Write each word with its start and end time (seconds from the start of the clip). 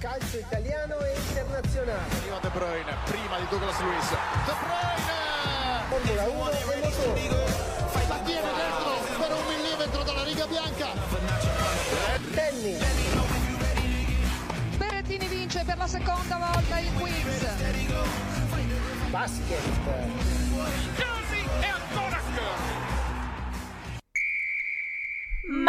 calcio 0.00 0.38
italiano 0.38 0.98
e 1.00 1.14
internazionale. 1.14 2.14
Arriva 2.16 2.38
De 2.40 2.48
Bruyne, 2.48 2.96
prima 3.04 3.38
di 3.38 3.46
Douglas 3.50 3.78
Luiz. 3.80 4.08
De 4.08 4.54
Bruyne! 4.60 5.28
Formula 5.88 6.22
1 6.22 6.50
e 6.50 6.80
motori. 6.80 7.28
La 8.08 8.18
tiene 8.24 8.48
dentro 8.56 8.92
per 9.18 9.32
un 9.32 9.46
millimetro 9.46 10.02
dalla 10.02 10.24
riga 10.24 10.46
bianca. 10.46 10.88
Tennis, 12.32 12.78
Berrettini 14.78 15.26
vince 15.28 15.64
per 15.64 15.76
la 15.76 15.86
seconda 15.86 16.36
volta 16.36 16.78
il 16.78 16.92
quiz. 16.94 17.18
basket, 19.10 19.60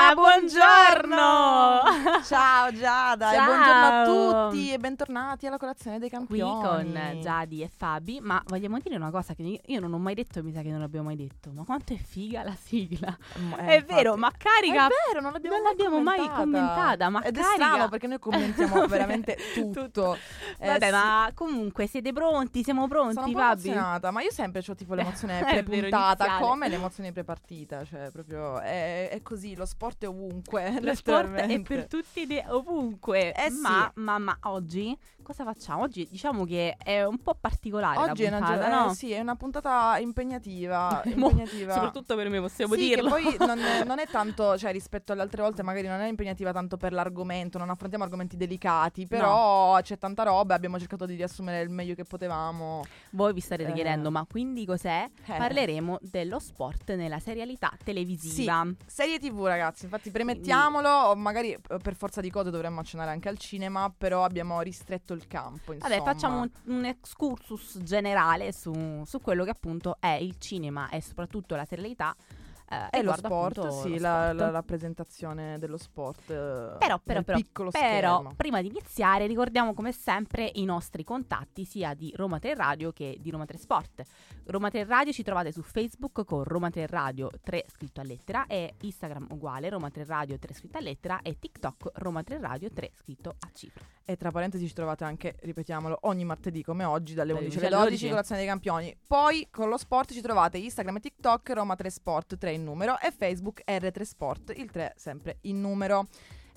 Ma 0.02 0.15
buongiorno! 0.15 1.81
Ciao 2.25 2.71
Giada 2.73 3.31
Ciao. 3.31 3.45
buongiorno 3.45 3.86
a 3.86 4.49
tutti 4.49 4.71
e 4.73 4.79
bentornati 4.79 5.45
alla 5.45 5.57
colazione 5.57 5.99
dei 5.99 6.09
Qui 6.09 6.17
campioni. 6.39 6.91
con 6.91 7.20
Giadi 7.21 7.62
e 7.62 7.70
Fabi, 7.70 8.20
ma 8.20 8.41
vogliamo 8.48 8.79
dire 8.79 8.95
una 8.95 9.12
cosa 9.12 9.35
che 9.35 9.62
io 9.63 9.79
non 9.79 9.93
ho 9.93 9.99
mai 9.99 10.16
detto 10.16 10.40
e 10.40 10.41
mi 10.41 10.52
sa 10.53 10.62
che 10.62 10.70
non 10.70 10.79
l'abbiamo 10.79 11.05
mai 11.05 11.17
detto, 11.17 11.52
ma 11.53 11.63
quanto 11.63 11.93
è 11.93 11.98
figa 11.98 12.41
la 12.43 12.55
sigla! 12.59 13.16
Mm, 13.40 13.53
eh, 13.53 13.57
è 13.57 13.73
infatti. 13.76 13.93
vero, 13.93 14.16
ma 14.17 14.31
carica! 14.35 14.88
È 14.88 14.90
vero, 15.07 15.21
non 15.21 15.31
l'abbiamo, 15.34 15.55
non 15.57 15.63
mai, 15.66 15.71
l'abbiamo 15.76 16.02
mai 16.02 16.18
commentata. 16.18 16.41
commentata, 16.41 17.09
ma 17.09 17.21
Ed 17.21 17.38
è 17.38 17.40
carica. 17.41 17.63
strano 17.65 17.90
perché 17.90 18.07
noi 18.07 18.20
commentiamo 18.20 18.85
veramente 18.88 19.38
tutto. 19.71 20.18
Eh, 20.57 20.68
Vabbè, 20.68 20.85
sì. 20.85 20.91
ma 20.91 21.31
comunque 21.35 21.85
siete 21.85 22.12
pronti? 22.12 22.63
Siamo 22.63 22.88
pronti, 22.88 23.13
Sono 23.13 23.27
Fabi? 23.27 23.68
emozionata, 23.68 24.09
ma 24.09 24.21
io 24.23 24.31
sempre 24.31 24.63
ho 24.68 24.73
tipo 24.76 24.95
l'emozione 24.95 25.40
È 25.41 25.43
vero, 25.43 25.63
prepuntata 25.63 26.23
iniziale. 26.26 26.45
come 26.45 26.70
l'emozione 26.70 27.12
prepartita, 27.12 27.85
cioè 27.85 28.09
proprio 28.12 28.59
è, 28.59 29.09
è 29.12 29.21
così, 29.21 29.55
lo 29.55 29.65
sport 29.68 29.90
è 30.00 30.08
ovunque, 30.08 30.80
Lo 30.81 30.95
sport 30.95 31.34
è 31.34 31.62
per 31.62 31.88
tutti 31.88 32.26
è 32.36 32.45
ovunque. 32.49 33.34
Eh 33.34 33.49
sì. 33.52 33.59
ma, 33.62 33.91
ma, 33.95 34.18
ma 34.18 34.38
oggi 34.44 34.98
cosa 35.22 35.44
facciamo? 35.44 35.84
Oggi 35.84 36.08
diciamo 36.09 36.45
che 36.45 36.76
è 36.77 37.04
un 37.04 37.18
po' 37.20 37.35
particolare 37.40 37.98
Oggi 37.99 38.24
la 38.24 38.30
è 38.30 38.32
una, 38.32 38.46
puntata, 38.48 38.70
gio- 38.70 38.76
eh, 38.76 38.85
no? 38.85 38.93
sì, 38.93 39.12
è 39.12 39.20
una 39.20 39.35
puntata 39.35 39.98
impegnativa, 39.99 41.02
impegnativa. 41.05 41.74
Soprattutto 41.74 42.15
per 42.15 42.30
me 42.30 42.40
possiamo 42.40 42.74
sì, 42.74 42.80
dirlo. 42.80 43.13
che 43.15 43.21
poi 43.21 43.38
non 43.48 43.60
è, 43.60 43.84
non 43.85 43.99
è 43.99 44.07
tanto, 44.07 44.57
cioè 44.57 44.71
rispetto 44.71 45.12
alle 45.13 45.21
altre 45.21 45.41
volte 45.41 45.63
magari 45.63 45.88
non 45.88 45.99
è 45.99 46.08
impegnativa 46.08 46.52
tanto 46.52 46.77
per 46.77 46.93
l'argomento, 46.93 47.58
non 47.58 47.70
affrontiamo 47.70 48.04
argomenti 48.04 48.37
delicati, 48.37 49.08
però 49.08 49.80
c'è 49.82 49.98
tanta 49.98 50.24
roba 50.24 50.54
e 50.54 50.58
abbiamo 50.58 50.80
cercato 50.80 51.05
di 51.05 51.15
riassumere 51.15 51.62
il 51.62 51.70
meglio 51.70 51.96
che 51.96 52.04
potevamo. 52.04 52.84
Voi 53.12 53.34
vi 53.34 53.40
starete 53.40 53.71
Eh. 53.71 53.74
chiedendo, 53.74 54.12
ma 54.12 54.26
quindi 54.30 54.65
cos'è? 54.65 55.10
Eh. 55.26 55.37
Parleremo 55.37 55.99
dello 56.02 56.40
sport 56.40 56.93
nella 56.93 57.20
serialità 57.20 57.71
televisiva. 57.84 58.65
Serie 58.85 59.20
TV 59.20 59.46
ragazzi, 59.46 59.71
infatti 59.84 60.12
premettiamolo, 60.12 60.90
o 60.90 61.16
magari 61.16 61.52
eh, 61.52 61.77
per 61.82 61.96
forza 61.96 62.22
di 62.22 62.30
cose 62.30 62.50
dovremmo 62.52 62.80
accennare 62.82 63.12
anche 63.12 63.30
al 63.30 63.38
cinema, 63.38 63.94
però 63.96 64.24
abbiamo 64.24 64.62
ristretto 64.62 65.14
il 65.14 65.28
campo, 65.28 65.74
insomma. 65.74 65.96
Vabbè, 65.97 66.06
facciamo 66.06 66.41
un, 66.41 66.50
un 66.66 66.86
excursus 66.86 67.80
generale 67.81 68.52
su, 68.52 69.03
su 69.06 69.22
quello 69.22 69.44
che 69.44 69.50
appunto 69.52 69.97
è 70.00 70.08
il 70.14 70.38
cinema 70.38 70.90
e 70.90 71.02
soprattutto 71.02 71.56
la 71.56 71.66
serialità. 71.66 72.16
eh, 72.69 72.88
E 73.00 73.02
lo 73.03 73.14
sport, 73.14 73.58
appunto 73.58 73.81
sì, 73.81 73.90
lo 73.90 74.00
la, 74.00 74.22
sport. 74.24 74.40
la 74.40 74.50
rappresentazione 74.50 75.59
dello 75.59 75.78
sport. 75.78 76.30
eh, 76.30 76.75
Però, 76.80 77.00
però, 77.03 77.22
però, 77.22 77.38
piccolo 77.38 77.69
però 77.69 78.18
schermo. 78.19 78.34
prima 78.38 78.62
di 78.62 78.68
iniziare 78.69 79.28
ricordiamo 79.28 79.74
come 79.74 79.92
sempre 79.92 80.50
i 80.53 80.64
nostri 80.64 81.03
contatti 81.03 81.66
sia 81.66 81.94
di 81.94 82.14
Roma 82.16 82.40
3 82.40 82.53
Radio 82.56 82.92
che 82.94 83.18
di 83.19 83.30
Roma 83.30 83.44
3 83.46 83.58
Sport. 83.58 84.03
Roma 84.45 84.69
3 84.69 84.84
Radio 84.84 85.13
ci 85.13 85.23
trovate 85.23 85.51
su 85.51 85.61
Facebook 85.61 86.25
con 86.25 86.44
Roma 86.44 86.69
3 86.69 86.88
Radio 86.88 87.29
3 87.41 87.66
scritto 87.69 88.01
a 88.01 88.03
lettera 88.03 88.47
e 88.47 88.73
Instagram 88.81 89.28
uguale 89.31 89.69
Roma 89.69 89.89
3 89.89 90.03
Radio 90.03 90.38
3 90.38 90.53
scritto 90.53 90.78
a 90.78 90.81
lettera 90.81 91.22
e 91.22 91.38
TikTok 91.39 91.91
Roma 91.94 92.22
3 92.23 92.39
Radio 92.39 92.69
3 92.72 92.91
scritto 92.95 93.35
a 93.39 93.50
cifra. 93.53 93.85
E 94.03 94.17
tra 94.17 94.29
parentesi 94.31 94.67
ci 94.67 94.73
trovate 94.73 95.06
anche, 95.06 95.38
ripetiamolo, 95.41 96.00
ogni 96.01 96.25
martedì 96.25 96.63
come 96.63 96.84
oggi 96.84 97.13
dalle 97.13 97.34
Dalle 97.34 97.45
11 97.45 97.57
11 97.57 97.66
alle 97.66 97.75
alle 97.75 97.84
12 97.84 98.03
12. 98.03 98.09
colazione 98.09 98.41
dei 98.41 98.50
campioni. 98.50 98.97
Poi 99.07 99.47
con 99.50 99.69
lo 99.69 99.78
sport 99.78 100.12
ci 100.12 100.22
trovate 100.22 100.57
Instagram 100.57 100.97
e 100.97 101.00
TikTok 101.00 101.50
Roma 101.51 101.75
3 101.75 101.90
Sport 101.90 102.38
3 102.38 102.51
in 102.51 102.63
numero 102.63 103.00
e 103.00 103.12
Facebook 103.12 103.62
R3 103.66 104.01
Sport, 104.01 104.53
il 104.57 104.69
3 104.69 104.94
sempre 104.97 105.38
in 105.41 105.62
numero. 105.62 106.07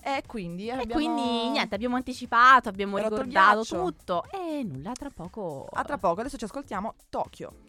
E 0.01 0.21
quindi 0.27 0.67
E 0.67 0.71
abbiamo... 0.71 0.93
quindi 0.93 1.49
niente, 1.49 1.73
abbiamo 1.73 1.95
anticipato, 1.95 2.69
abbiamo 2.69 2.97
ricordato 2.97 3.63
tutto 3.63 4.23
e 4.31 4.63
nulla 4.63 4.91
tra 4.91 5.09
poco. 5.09 5.67
A 5.71 5.83
tra 5.83 5.97
poco, 5.97 6.19
adesso 6.19 6.37
ci 6.37 6.43
ascoltiamo 6.43 6.93
Tokyo. 7.09 7.64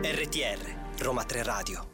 RTR 0.00 1.02
Roma 1.02 1.24
3 1.24 1.42
Radio. 1.42 1.92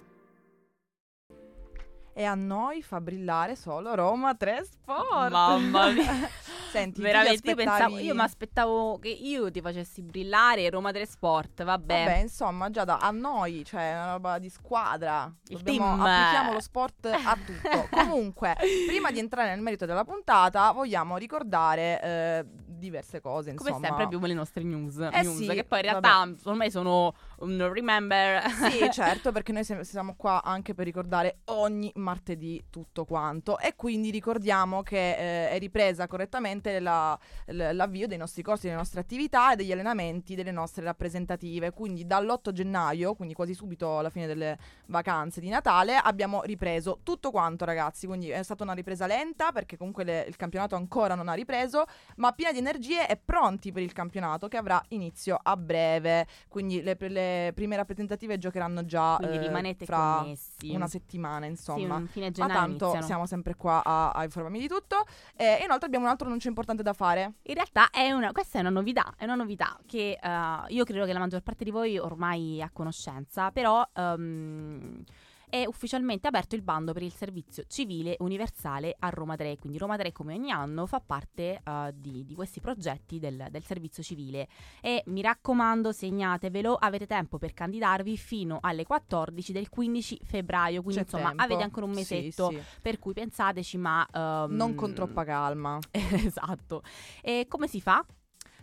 E 2.15 2.23
a 2.23 2.37
noi 2.37 2.81
fa 2.83 3.01
brillare 3.01 3.57
solo 3.57 3.97
Roma 3.97 4.37
3 4.37 4.65
Sport. 4.65 5.33
Mamma 5.33 5.91
mia. 5.91 6.31
Senti, 6.71 7.01
Veramente, 7.01 7.33
io 7.49 7.53
aspettavi- 7.55 7.65
pensavo, 7.79 7.99
io 7.99 8.15
mi 8.15 8.21
aspettavo 8.21 8.99
che 8.99 9.09
io 9.09 9.51
ti 9.51 9.61
facessi 9.61 10.03
brillare 10.03 10.69
Roma 10.71 10.93
3 10.93 11.07
Sport, 11.07 11.65
vabbè. 11.65 12.05
Vabbè, 12.05 12.17
insomma, 12.19 12.71
già 12.71 12.85
da 12.85 12.99
a 12.99 13.11
noi, 13.11 13.65
cioè 13.65 13.93
è 13.93 13.95
una 13.95 14.13
roba 14.13 14.39
di 14.39 14.49
squadra. 14.49 15.33
Il 15.49 15.57
Dobbiamo 15.59 15.97
team. 15.97 16.01
applichiamo 16.01 16.53
lo 16.53 16.61
sport 16.61 17.07
a 17.07 17.37
tutto. 17.45 17.89
Comunque, 17.91 18.57
prima 18.87 19.11
di 19.11 19.19
entrare 19.19 19.49
nel 19.51 19.61
merito 19.61 19.87
della 19.87 20.05
puntata, 20.05 20.71
vogliamo 20.73 21.17
ricordare 21.17 22.01
eh, 22.03 22.45
diverse 22.67 23.21
cose, 23.21 23.55
Come 23.55 23.71
insomma. 23.71 23.87
sempre 23.89 24.05
abbiamo 24.05 24.27
le 24.27 24.35
nostre 24.35 24.63
news, 24.63 24.97
Eh 24.99 25.23
news 25.23 25.37
sì, 25.37 25.47
che 25.49 25.65
poi 25.65 25.79
in 25.81 25.85
realtà 25.85 26.29
ormai 26.45 26.71
sono 26.71 27.15
un 27.39 27.73
remember. 27.73 28.43
Sì, 28.51 28.89
certo, 28.93 29.33
perché 29.33 29.53
noi 29.53 29.65
siamo- 29.65 29.83
siamo 29.83 30.15
qua 30.17 30.43
anche 30.43 30.75
per 30.75 30.85
ricordare 30.85 31.39
ogni 31.47 31.91
martedì 31.97 32.63
tutto 32.71 33.05
quanto 33.05 33.59
e 33.59 33.75
quindi 33.77 34.11
ricordiamo 34.11 34.83
che 34.83 35.11
eh, 35.11 35.51
è 35.51 35.59
ripresa 35.59 36.07
correttamente 36.07 36.60
la- 36.81 37.19
l- 37.47 37.71
l'avvio 37.73 38.07
dei 38.07 38.19
nostri 38.19 38.43
corsi, 38.43 38.67
delle 38.67 38.79
nostre 38.79 39.01
attività 39.01 39.53
e 39.53 39.57
degli 39.57 39.73
allenamenti 39.73 40.35
delle 40.35 40.51
nostre 40.51 40.85
rappresentative. 40.85 41.71
Quindi 41.73 42.07
dall'8 42.07 42.53
gennaio, 42.53 43.15
quindi 43.15 43.35
quasi 43.35 43.55
subito 43.55 43.99
alla 43.99 44.11
fine 44.11 44.27
delle 44.27 44.59
vacanze 44.87 45.41
di 45.41 45.49
Natale, 45.49 45.97
abbiamo 45.97 46.43
ripreso 46.43 46.99
tutto 47.03 47.31
quanto 47.31 47.65
ragazzi, 47.65 48.07
quindi 48.07 48.29
è 48.31 48.43
stata 48.43 48.63
una 48.63 48.73
ripresa 48.73 49.07
lenta 49.07 49.53
perché 49.53 49.77
comunque 49.77 50.05
le- 50.05 50.25
il 50.29 50.37
campionato 50.37 50.75
ancora 50.77 51.15
non 51.15 51.29
ha 51.29 51.33
ripreso, 51.35 51.85
ma 52.17 52.33
piena 52.33 52.53
di 52.53 52.59
energie 52.59 53.09
e 53.09 53.17
pronti 53.17 53.73
per 53.73 53.83
il 53.83 53.93
campionato 53.93 54.49
che 54.49 54.57
avrà 54.57 54.83
inizio 54.89 55.39
a 55.41 55.57
breve. 55.57 56.27
Quindi 56.49 56.83
le, 56.83 56.97
le 56.99 57.53
prime 57.55 57.77
rappresentative 57.77 58.39
giocheranno 58.39 58.85
già 58.85 59.17
Quindi 59.19 59.37
eh, 59.37 59.41
rimanete 59.41 59.85
fra 59.85 60.19
connessi. 60.21 60.71
una 60.75 60.87
settimana, 60.89 61.45
Sì, 61.45 61.51
insomma. 61.51 61.97
un 61.97 62.07
fine 62.09 62.27
Ma 62.27 62.31
gennaio 62.33 62.53
tanto 62.55 62.85
iniziano. 62.85 63.07
siamo 63.07 63.27
sempre 63.27 63.55
qua 63.55 63.83
a, 63.85 64.11
a 64.11 64.25
informarmi 64.25 64.59
di 64.59 64.69
tutto. 64.69 65.05
E 65.37 65.61
inoltre 65.63 65.87
abbiamo 65.87 66.05
un 66.07 66.11
altro 66.11 66.27
annuncio 66.27 66.49
importante 66.51 66.83
da 66.83 66.93
fare. 66.93 67.35
In 67.43 67.55
realtà 67.55 67.91
è 67.91 68.11
una, 68.13 68.33
questa 68.33 68.59
è 68.59 68.61
una 68.61 68.71
novità, 68.71 69.15
è 69.17 69.25
una 69.25 69.35
novità 69.35 69.79
che 69.87 70.19
eh, 70.21 70.29
io 70.69 70.85
credo 70.85 71.07
che 71.07 71.13
la 71.13 71.19
maggior 71.19 71.41
parte 71.41 71.65
di 71.65 71.71
voi 71.71 71.99
ormai 71.99 72.59
è 72.59 72.63
a 72.63 72.71
conoscenza, 72.73 73.51
però 73.51 73.87
ehm, 73.95 75.03
è 75.51 75.67
ufficialmente 75.67 76.27
aperto 76.29 76.55
il 76.55 76.63
bando 76.63 76.93
per 76.93 77.03
il 77.03 77.13
servizio 77.13 77.65
civile 77.69 78.17
universale 78.21 78.97
a 78.99 79.09
Roma 79.11 79.37
3, 79.37 79.59
quindi 79.59 79.77
Roma 79.79 79.97
3 79.97 80.13
come 80.13 80.35
ogni 80.35 80.51
anno 80.51 80.87
fa 80.87 81.01
parte 81.01 81.61
eh, 81.63 81.93
di, 81.95 82.25
di 82.25 82.35
questi 82.35 82.61
progetti 82.61 83.19
del, 83.19 83.49
del 83.51 83.65
servizio 83.65 84.03
civile 84.03 84.49
e 84.81 85.03
mi 85.07 85.21
raccomando 85.23 85.93
segnatevelo, 85.93 86.75
avete 86.75 87.07
tempo 87.07 87.37
per 87.39 87.53
candidarvi 87.53 88.17
fino 88.17 88.59
alle 88.63 88.85
14 88.85 89.53
del 89.53 89.69
15 89.69 90.21
febbraio, 90.25 90.83
quindi 90.83 91.01
C'è 91.03 91.07
insomma 91.07 91.29
tempo. 91.29 91.43
avete 91.43 91.63
ancora 91.63 91.87
un 91.87 91.93
Sì, 91.95 91.99
mesetto 91.99 92.51
sì. 92.51 92.59
per 92.81 92.99
cui 92.99 93.13
pensateci 93.13 93.77
ma... 93.77 94.07
ehm, 94.11 94.55
Non 94.55 94.75
con 94.75 94.95
troppa 94.95 95.25
calma. 95.25 95.79
esatto. 95.91 96.83
E 97.23 97.47
come 97.49 97.67
si 97.67 97.81
fa? 97.81 98.05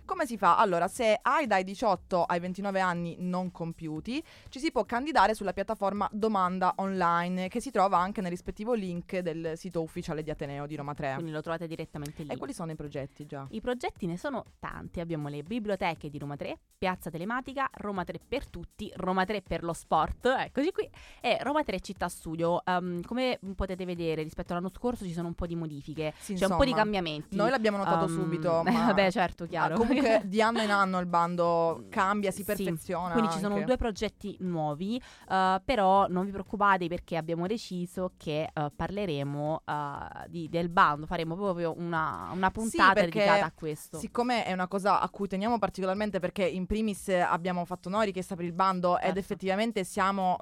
Come 0.07 0.25
si 0.25 0.37
fa? 0.37 0.57
Allora, 0.57 0.87
se 0.87 1.19
hai 1.21 1.47
dai 1.47 1.65
18 1.65 2.23
ai 2.23 2.39
29 2.39 2.79
anni 2.79 3.17
non 3.19 3.51
compiuti, 3.51 4.23
ci 4.47 4.57
si 4.57 4.71
può 4.71 4.85
candidare 4.85 5.33
sulla 5.33 5.51
piattaforma 5.51 6.07
Domanda 6.13 6.71
Online, 6.77 7.49
che 7.49 7.59
si 7.59 7.71
trova 7.71 7.97
anche 7.97 8.21
nel 8.21 8.31
rispettivo 8.31 8.73
link 8.73 9.17
del 9.17 9.57
sito 9.57 9.81
ufficiale 9.81 10.23
di 10.23 10.29
Ateneo 10.29 10.65
di 10.65 10.77
Roma 10.77 10.93
3. 10.93 11.15
Quindi 11.15 11.33
lo 11.33 11.41
trovate 11.41 11.67
direttamente 11.67 12.23
lì. 12.23 12.29
E 12.29 12.37
quali 12.37 12.53
sono 12.53 12.71
i 12.71 12.75
progetti 12.75 13.25
già? 13.25 13.45
I 13.49 13.59
progetti 13.59 14.05
ne 14.05 14.17
sono 14.17 14.45
tanti, 14.59 15.01
abbiamo 15.01 15.27
le 15.27 15.43
biblioteche 15.43 16.09
di 16.09 16.17
Roma 16.17 16.37
3, 16.37 16.57
Piazza 16.77 17.09
Telematica, 17.09 17.69
Roma 17.73 18.05
3 18.05 18.19
per 18.25 18.47
tutti, 18.47 18.89
Roma 18.95 19.25
3 19.25 19.41
per 19.41 19.61
lo 19.63 19.73
sport, 19.73 20.25
eccoci 20.25 20.71
qui, 20.71 20.89
e 21.19 21.37
Roma 21.41 21.63
3 21.63 21.81
Città 21.81 22.07
Studio. 22.07 22.61
Um, 22.65 23.01
come 23.01 23.39
potete 23.55 23.83
vedere 23.83 24.23
rispetto 24.23 24.53
all'anno 24.53 24.71
scorso 24.73 25.03
ci 25.03 25.11
sono 25.11 25.27
un 25.27 25.33
po' 25.33 25.47
di 25.47 25.55
modifiche, 25.55 26.13
Sì, 26.17 26.35
c'è 26.35 26.45
un 26.45 26.55
po' 26.55 26.63
di 26.63 26.69
insomma, 26.69 26.83
cambiamenti. 26.83 27.35
Noi 27.35 27.49
l'abbiamo 27.49 27.75
notato 27.77 28.05
Um, 28.05 28.13
subito, 28.13 28.61
ma 28.71 28.85
vabbè 28.85 29.11
certo, 29.11 29.45
chiaro. 29.45 29.75
Ah, 29.75 29.96
comunque 30.01 30.21
di 30.29 30.41
anno 30.41 30.61
in 30.61 30.71
anno 30.71 30.99
il 30.99 31.05
bando 31.05 31.85
cambia, 31.89 32.31
si 32.31 32.37
Sì, 32.39 32.43
perfeziona. 32.43 33.13
Quindi 33.13 33.31
ci 33.31 33.39
sono 33.39 33.55
anche. 33.55 33.65
due 33.65 33.77
progetti 33.77 34.35
nuovi, 34.41 35.01
eh, 35.29 35.61
però 35.63 36.07
non 36.07 36.25
vi 36.25 36.31
preoccupate 36.31 36.87
perché 36.87 37.15
abbiamo 37.17 37.47
deciso 37.47 38.13
che 38.17 38.49
eh, 38.53 38.71
parleremo 38.75 39.61
eh, 39.65 40.29
di- 40.29 40.49
del 40.49 40.69
bando, 40.69 41.05
faremo 41.05 41.35
proprio 41.35 41.73
una, 41.77 42.29
una 42.33 42.51
puntata 42.51 42.93
perché 42.93 43.19
dedicata 43.19 43.45
a 43.45 43.51
questo. 43.53 43.97
Siccome 43.97 44.45
è 44.45 44.53
una 44.53 44.67
cosa 44.67 44.99
a 44.99 45.09
cui 45.09 45.27
teniamo 45.27 45.57
particolarmente 45.59 46.19
perché 46.19 46.45
in 46.45 46.65
primis 46.65 47.09
abbiamo 47.09 47.65
fatto 47.65 47.89
noi 47.89 48.05
richiesta 48.05 48.35
per 48.35 48.45
il 48.45 48.53
bando 48.53 48.97
ed 48.97 49.03
Certo. 49.07 49.19
effettivamente 49.19 49.83
siamo 49.83 50.37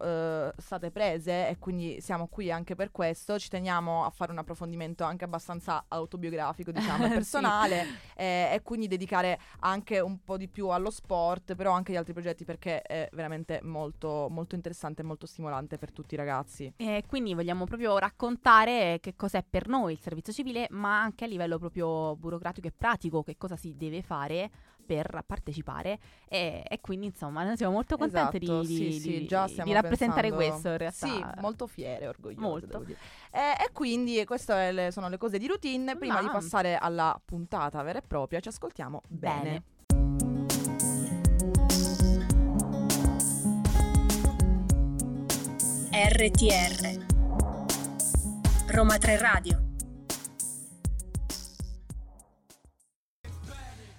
state 0.57 0.91
prese 0.91 1.47
e 1.49 1.57
quindi 1.59 2.01
siamo 2.01 2.27
qui 2.27 2.51
anche 2.51 2.75
per 2.75 2.91
questo, 2.91 3.37
ci 3.39 3.49
teniamo 3.49 4.05
a 4.05 4.09
fare 4.09 4.31
un 4.31 4.37
approfondimento 4.39 5.03
anche 5.03 5.23
abbastanza 5.25 5.85
autobiografico, 5.87 6.71
diciamo, 6.71 7.05
e 7.05 7.07
Sì. 7.09 7.13
personale 7.13 7.85
eh, 8.15 8.49
e 8.53 8.61
quindi 8.63 8.87
dedicare 8.87 9.39
anche 9.59 9.99
un 9.99 10.23
po' 10.23 10.37
di 10.37 10.47
più 10.47 10.67
allo 10.69 10.89
sport, 10.89 11.55
però 11.55 11.71
anche 11.71 11.91
agli 11.91 11.97
altri 11.97 12.13
progetti 12.13 12.45
perché 12.45 12.81
è 12.81 13.09
veramente 13.13 13.59
molto, 13.63 14.27
molto 14.29 14.55
interessante 14.55 15.01
e 15.01 15.05
molto 15.05 15.25
stimolante 15.25 15.77
per 15.77 15.91
tutti 15.91 16.13
i 16.13 16.17
ragazzi. 16.17 16.73
E 16.77 17.03
quindi 17.07 17.33
vogliamo 17.33 17.65
proprio 17.65 17.97
raccontare 17.97 18.99
che 19.01 19.15
cos'è 19.15 19.43
per 19.47 19.67
noi 19.67 19.93
il 19.93 19.99
servizio 19.99 20.33
civile, 20.33 20.67
ma 20.71 21.01
anche 21.01 21.25
a 21.25 21.27
livello 21.27 21.57
proprio 21.57 22.15
burocratico 22.15 22.67
e 22.67 22.73
pratico, 22.75 23.23
che 23.23 23.37
cosa 23.37 23.55
si 23.55 23.75
deve 23.75 24.01
fare 24.01 24.49
per 24.85 25.23
partecipare 25.25 25.99
e, 26.27 26.63
e 26.67 26.79
quindi 26.81 27.07
insomma 27.07 27.43
noi 27.43 27.57
siamo 27.57 27.73
molto 27.73 27.97
contenti 27.97 28.37
Esatto, 28.43 28.61
di, 28.61 28.65
sì, 28.67 28.83
di- 28.85 28.91
sì, 28.99 29.09
di- 29.19 29.25
già 29.25 29.47
di 29.47 29.73
rappresentare 29.73 30.29
pensando- 30.29 30.35
questo 30.35 30.67
in 30.69 30.77
realtà. 30.77 31.07
Sì, 31.07 31.25
molto 31.41 31.67
fiere 31.67 32.03
e 32.05 32.07
orgogliose. 32.07 32.41
Molto. 32.41 32.85
Eh, 33.31 33.63
e 33.65 33.69
quindi 33.73 34.23
queste 34.25 34.71
le- 34.71 34.91
sono 34.91 35.09
le 35.09 35.17
cose 35.17 35.37
di 35.37 35.47
routine. 35.47 35.95
Prima 35.97 36.19
di 36.19 36.25
Ma- 36.27 36.31
passare 36.33 36.77
alla 36.77 37.19
puntata 37.23 37.81
vera 37.83 37.99
e 37.99 38.03
propria, 38.05 38.39
ci 38.39 38.49
ascoltiamo 38.49 39.01
bene. 39.07 39.63
Bene. 39.87 40.73
RTR 45.91 47.05
Roma 48.67 48.97
3 48.97 49.17
Radio 49.17 49.64